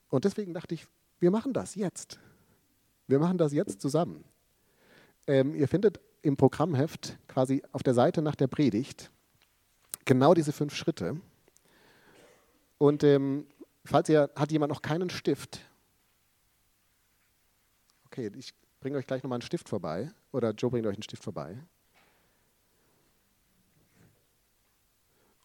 Und 0.09 0.25
deswegen 0.25 0.55
dachte 0.55 0.75
ich, 0.75 0.87
wir 1.19 1.31
machen 1.31 1.53
das 1.53 1.75
jetzt. 1.75 2.19
Wir 3.07 3.19
machen 3.19 3.39
das 3.39 3.53
jetzt 3.53 3.81
zusammen. 3.81 4.25
Ähm, 5.27 5.55
ihr 5.55 5.69
findet 5.69 6.01
im 6.23 6.37
Programmheft 6.37 7.19
quasi 7.29 7.63
auf 7.73 7.83
der 7.83 7.95
Seite 7.95 8.23
nach 8.23 8.37
der 8.37 8.47
Predigt 8.47 9.11
genau 10.05 10.35
diese 10.35 10.53
fünf 10.53 10.75
Schritte. 10.75 11.21
Und 12.79 13.05
ähm, 13.05 13.47
falls 13.85 14.09
ihr, 14.09 14.31
hat 14.35 14.53
jemand 14.53 14.71
noch 14.71 14.83
keinen 14.83 15.11
Stift? 15.11 15.61
Okay, 18.07 18.31
ich 18.37 18.55
bringe 18.81 18.99
euch 18.99 19.07
gleich 19.07 19.23
nochmal 19.23 19.37
einen 19.37 19.43
Stift 19.43 19.69
vorbei. 19.69 20.11
Oder 20.33 20.53
Joe 20.53 20.71
bringt 20.71 20.87
euch 20.87 20.95
einen 20.95 21.03
Stift 21.03 21.23
vorbei. 21.23 21.59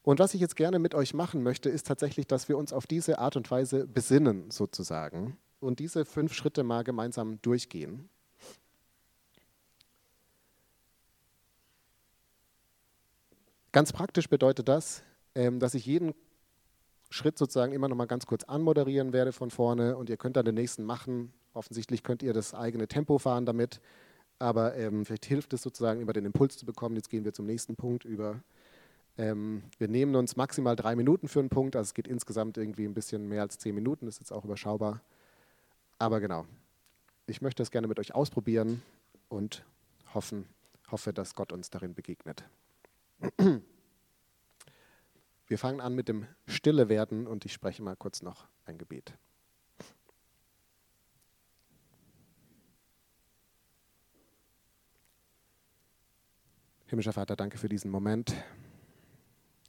Und 0.05 0.19
was 0.19 0.35
ich 0.35 0.39
jetzt 0.39 0.55
gerne 0.55 0.77
mit 0.77 0.93
euch 0.93 1.15
machen 1.15 1.41
möchte, 1.41 1.67
ist 1.67 1.87
tatsächlich, 1.87 2.27
dass 2.27 2.47
wir 2.47 2.59
uns 2.59 2.71
auf 2.73 2.85
diese 2.85 3.17
Art 3.17 3.35
und 3.37 3.49
Weise 3.49 3.87
besinnen, 3.87 4.51
sozusagen, 4.51 5.35
und 5.59 5.79
diese 5.79 6.05
fünf 6.05 6.31
Schritte 6.31 6.63
mal 6.63 6.83
gemeinsam 6.83 7.41
durchgehen. 7.41 8.07
Ganz 13.71 13.91
praktisch 13.91 14.29
bedeutet 14.29 14.67
das, 14.67 15.01
ähm, 15.33 15.59
dass 15.59 15.73
ich 15.73 15.87
jeden 15.87 16.13
Schritt 17.09 17.39
sozusagen 17.39 17.73
immer 17.73 17.87
noch 17.87 17.95
mal 17.95 18.05
ganz 18.05 18.27
kurz 18.27 18.43
anmoderieren 18.43 19.11
werde 19.11 19.33
von 19.33 19.49
vorne 19.49 19.97
und 19.97 20.11
ihr 20.11 20.17
könnt 20.17 20.37
dann 20.37 20.45
den 20.45 20.55
nächsten 20.55 20.83
machen. 20.83 21.33
Offensichtlich 21.53 22.03
könnt 22.03 22.21
ihr 22.21 22.33
das 22.33 22.53
eigene 22.53 22.87
Tempo 22.87 23.17
fahren 23.17 23.47
damit, 23.47 23.81
aber 24.37 24.75
ähm, 24.75 25.03
vielleicht 25.03 25.25
hilft 25.25 25.53
es 25.53 25.63
sozusagen, 25.63 25.99
immer 25.99 26.13
den 26.13 26.25
Impuls 26.25 26.57
zu 26.57 26.67
bekommen. 26.67 26.95
Jetzt 26.95 27.09
gehen 27.09 27.25
wir 27.25 27.33
zum 27.33 27.47
nächsten 27.47 27.75
Punkt 27.75 28.05
über. 28.05 28.43
Ähm, 29.17 29.63
wir 29.77 29.87
nehmen 29.87 30.15
uns 30.15 30.35
maximal 30.35 30.75
drei 30.75 30.95
Minuten 30.95 31.27
für 31.27 31.39
einen 31.39 31.49
Punkt, 31.49 31.75
also 31.75 31.87
es 31.87 31.93
geht 31.93 32.07
insgesamt 32.07 32.57
irgendwie 32.57 32.85
ein 32.85 32.93
bisschen 32.93 33.29
mehr 33.29 33.41
als 33.41 33.57
zehn 33.57 33.73
Minuten, 33.73 34.05
das 34.05 34.15
ist 34.15 34.19
jetzt 34.19 34.31
auch 34.33 34.43
überschaubar. 34.43 35.01
Aber 35.97 36.19
genau, 36.19 36.45
ich 37.27 37.41
möchte 37.41 37.63
es 37.63 37.71
gerne 37.71 37.87
mit 37.87 37.97
euch 37.99 38.13
ausprobieren 38.13 38.81
und 39.29 39.65
hoffen, 40.13 40.45
hoffe, 40.91 41.13
dass 41.13 41.33
Gott 41.35 41.53
uns 41.53 41.69
darin 41.69 41.93
begegnet. 41.93 42.43
Wir 45.47 45.59
fangen 45.59 45.79
an 45.79 45.93
mit 45.93 46.09
dem 46.09 46.25
Stille 46.47 46.89
werden 46.89 47.27
und 47.27 47.45
ich 47.45 47.53
spreche 47.53 47.83
mal 47.83 47.95
kurz 47.95 48.23
noch 48.23 48.47
ein 48.65 48.79
Gebet. 48.79 49.13
Himmlischer 56.87 57.13
Vater, 57.13 57.35
danke 57.35 57.57
für 57.57 57.69
diesen 57.69 57.91
Moment. 57.91 58.35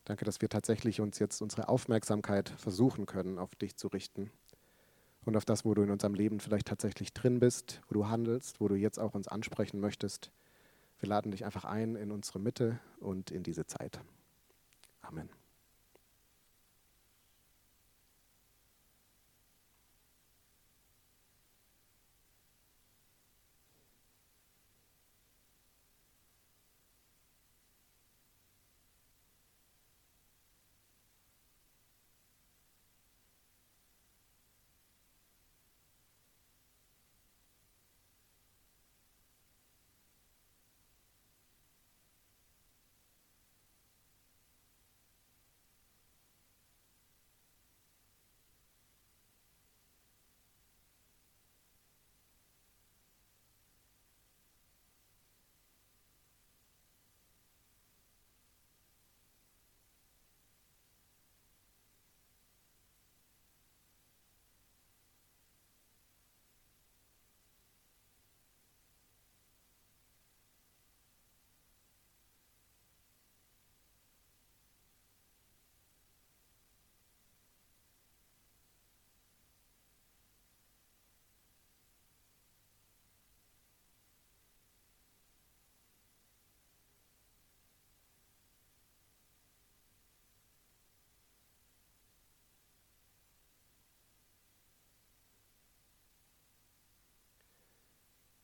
Danke, 0.07 0.25
dass 0.25 0.41
wir 0.41 0.49
tatsächlich 0.49 1.01
uns 1.01 1.19
jetzt 1.19 1.43
unsere 1.43 1.69
Aufmerksamkeit 1.69 2.49
versuchen 2.49 3.07
können, 3.07 3.41
auf 3.41 3.57
dich 3.57 3.77
zu 3.77 3.89
richten 3.89 4.31
und 5.25 5.37
auf 5.37 5.45
das, 5.45 5.65
wo 5.65 5.75
du 5.75 5.83
in 5.83 5.91
unserem 5.91 6.15
Leben 6.15 6.39
vielleicht 6.39 6.69
tatsächlich 6.69 7.13
drin 7.13 7.41
bist, 7.41 7.81
wo 7.89 7.95
du 7.95 8.07
handelst, 8.07 8.61
wo 8.61 8.69
du 8.69 8.77
jetzt 8.77 9.01
auch 9.01 9.15
uns 9.15 9.27
ansprechen 9.27 9.81
möchtest. 9.81 10.31
Wir 11.01 11.09
laden 11.09 11.33
dich 11.33 11.45
einfach 11.45 11.65
ein 11.65 11.97
in 11.97 12.13
unsere 12.13 12.39
Mitte 12.39 12.79
und 13.01 13.33
in 13.33 13.43
diese 13.43 13.67
Zeit. 13.67 13.99
Amen. 15.03 15.29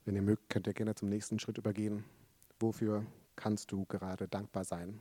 Wenn 0.04 0.16
ihr 0.16 0.22
mögt, 0.22 0.48
könnt 0.48 0.66
ihr 0.66 0.74
gerne 0.74 0.94
zum 0.94 1.08
nächsten 1.08 1.38
Schritt 1.38 1.58
übergehen. 1.58 2.04
Wofür 2.58 3.06
kannst 3.36 3.70
du 3.70 3.84
gerade 3.84 4.26
dankbar 4.26 4.64
sein? 4.64 5.00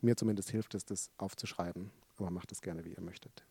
Mir 0.00 0.16
zumindest 0.16 0.50
hilft 0.50 0.74
es, 0.74 0.84
das 0.84 1.10
aufzuschreiben, 1.18 1.90
aber 2.16 2.30
macht 2.30 2.52
es 2.52 2.60
gerne, 2.60 2.84
wie 2.84 2.92
ihr 2.92 3.00
möchtet. 3.00 3.44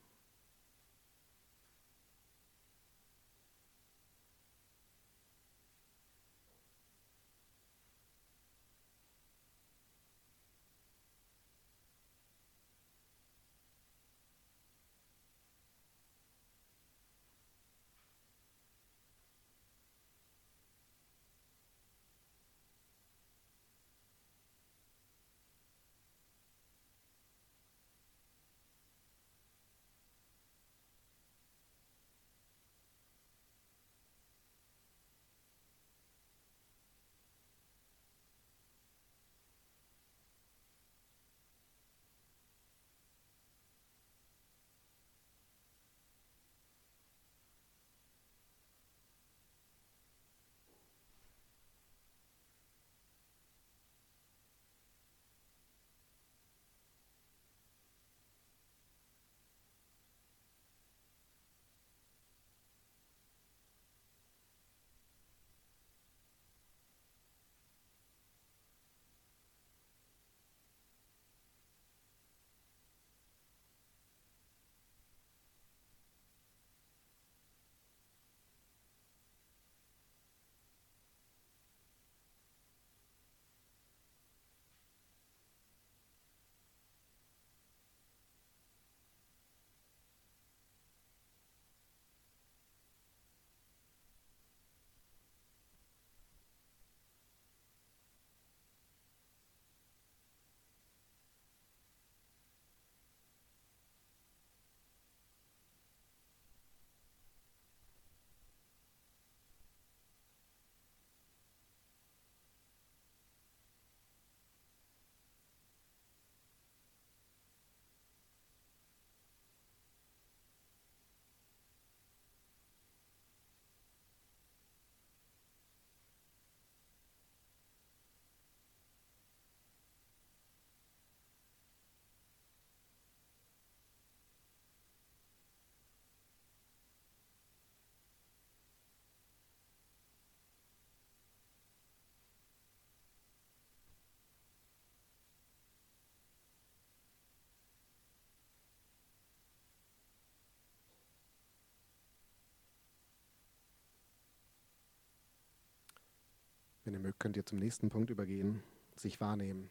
Ihr 156.95 156.99
mögt, 156.99 157.19
könnt 157.19 157.37
ihr 157.37 157.45
zum 157.45 157.59
nächsten 157.59 157.89
Punkt 157.89 158.09
übergehen, 158.09 158.63
sich 158.95 159.19
wahrnehmen. 159.19 159.69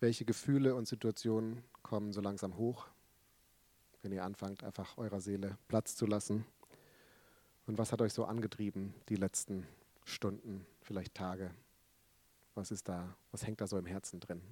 Welche 0.00 0.24
Gefühle 0.24 0.74
und 0.74 0.86
Situationen 0.86 1.64
kommen 1.82 2.12
so 2.12 2.20
langsam 2.20 2.56
hoch, 2.56 2.86
wenn 4.02 4.12
ihr 4.12 4.22
anfangt, 4.22 4.62
einfach 4.62 4.96
eurer 4.98 5.20
Seele 5.20 5.56
Platz 5.66 5.96
zu 5.96 6.06
lassen? 6.06 6.44
Und 7.66 7.78
was 7.78 7.90
hat 7.90 8.02
euch 8.02 8.12
so 8.12 8.26
angetrieben 8.26 8.94
die 9.08 9.16
letzten 9.16 9.66
Stunden, 10.04 10.66
vielleicht 10.82 11.14
Tage? 11.14 11.50
Was 12.54 12.70
ist 12.70 12.88
da, 12.88 13.16
was 13.32 13.46
hängt 13.46 13.60
da 13.60 13.66
so 13.66 13.78
im 13.78 13.86
Herzen 13.86 14.20
drin? 14.20 14.42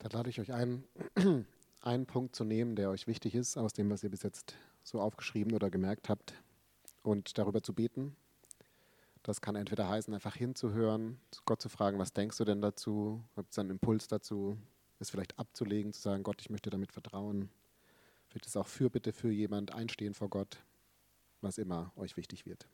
Da 0.00 0.08
lade 0.08 0.30
ich 0.30 0.40
euch 0.40 0.52
ein, 0.54 0.84
einen 1.82 2.06
Punkt 2.06 2.34
zu 2.34 2.44
nehmen, 2.44 2.74
der 2.74 2.88
euch 2.88 3.06
wichtig 3.06 3.34
ist, 3.34 3.58
aus 3.58 3.74
dem, 3.74 3.90
was 3.90 4.02
ihr 4.02 4.10
bis 4.10 4.22
jetzt 4.22 4.56
so 4.82 4.98
aufgeschrieben 4.98 5.52
oder 5.52 5.70
gemerkt 5.70 6.08
habt, 6.08 6.32
und 7.02 7.36
darüber 7.38 7.62
zu 7.62 7.74
beten. 7.74 8.16
Das 9.22 9.42
kann 9.42 9.56
entweder 9.56 9.88
heißen, 9.88 10.12
einfach 10.14 10.34
hinzuhören, 10.34 11.20
Gott 11.44 11.60
zu 11.60 11.68
fragen, 11.68 11.98
was 11.98 12.14
denkst 12.14 12.38
du 12.38 12.44
denn 12.44 12.62
dazu? 12.62 13.22
Habt 13.36 13.56
ihr 13.56 13.60
einen 13.60 13.70
Impuls 13.70 14.08
dazu, 14.08 14.56
es 14.98 15.10
vielleicht 15.10 15.38
abzulegen, 15.38 15.92
zu 15.92 16.00
sagen, 16.00 16.22
Gott, 16.22 16.40
ich 16.40 16.48
möchte 16.48 16.70
damit 16.70 16.92
vertrauen. 16.92 17.50
Vielleicht 18.28 18.46
ist 18.46 18.56
auch 18.56 18.68
Fürbitte 18.68 19.12
für 19.12 19.30
jemand, 19.30 19.74
einstehen 19.74 20.14
vor 20.14 20.30
Gott, 20.30 20.58
was 21.42 21.58
immer 21.58 21.92
euch 21.96 22.16
wichtig 22.16 22.46
wird. 22.46 22.66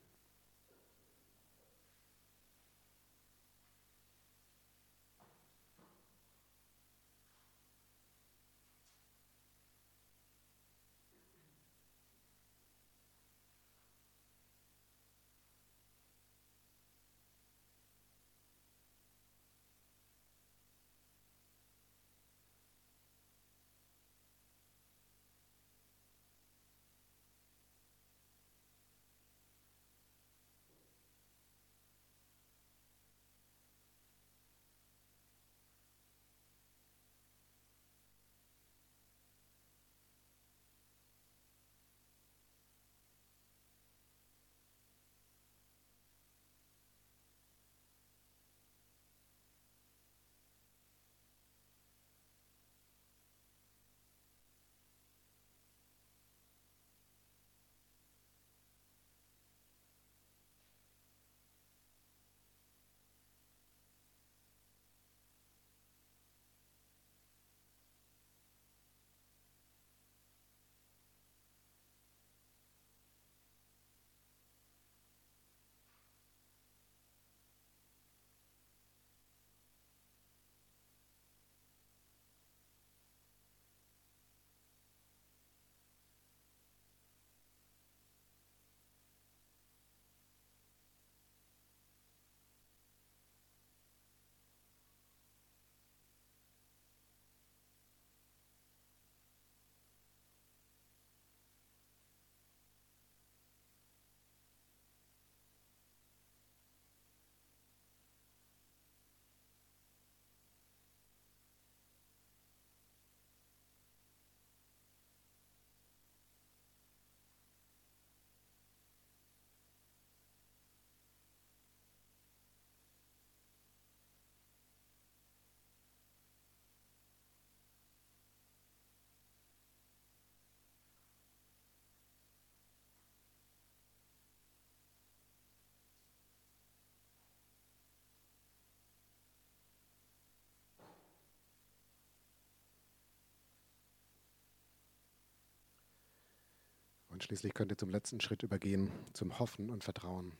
Und 147.17 147.23
schließlich 147.23 147.55
könnt 147.55 147.71
ihr 147.71 147.79
zum 147.79 147.89
letzten 147.89 148.21
Schritt 148.21 148.43
übergehen, 148.43 148.91
zum 149.13 149.39
Hoffen 149.39 149.71
und 149.71 149.83
Vertrauen. 149.83 150.33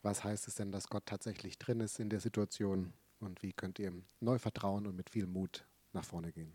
Was 0.00 0.24
heißt 0.24 0.48
es 0.48 0.54
denn, 0.54 0.72
dass 0.72 0.88
Gott 0.88 1.04
tatsächlich 1.04 1.58
drin 1.58 1.80
ist 1.80 2.00
in 2.00 2.08
der 2.08 2.20
Situation? 2.20 2.94
Und 3.20 3.42
wie 3.42 3.52
könnt 3.52 3.78
ihr 3.78 3.92
neu 4.20 4.38
vertrauen 4.38 4.86
und 4.86 4.96
mit 4.96 5.10
viel 5.10 5.26
Mut 5.26 5.66
nach 5.92 6.06
vorne 6.06 6.32
gehen? 6.32 6.54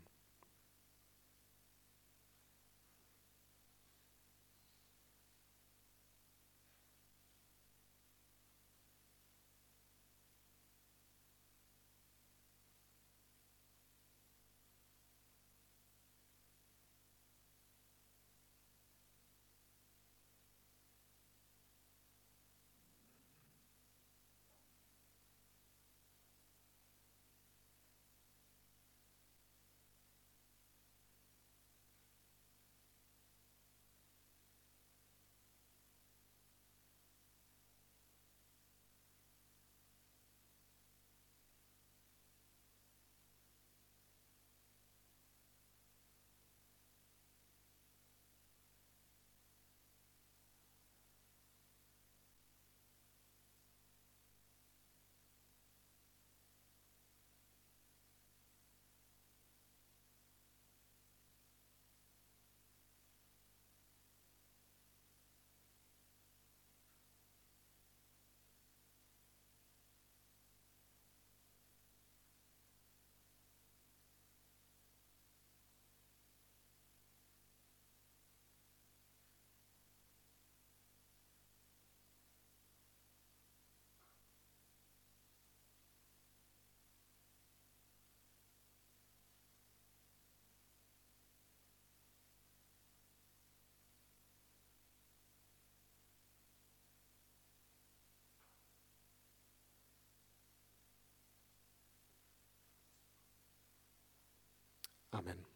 Amen. 105.12 105.49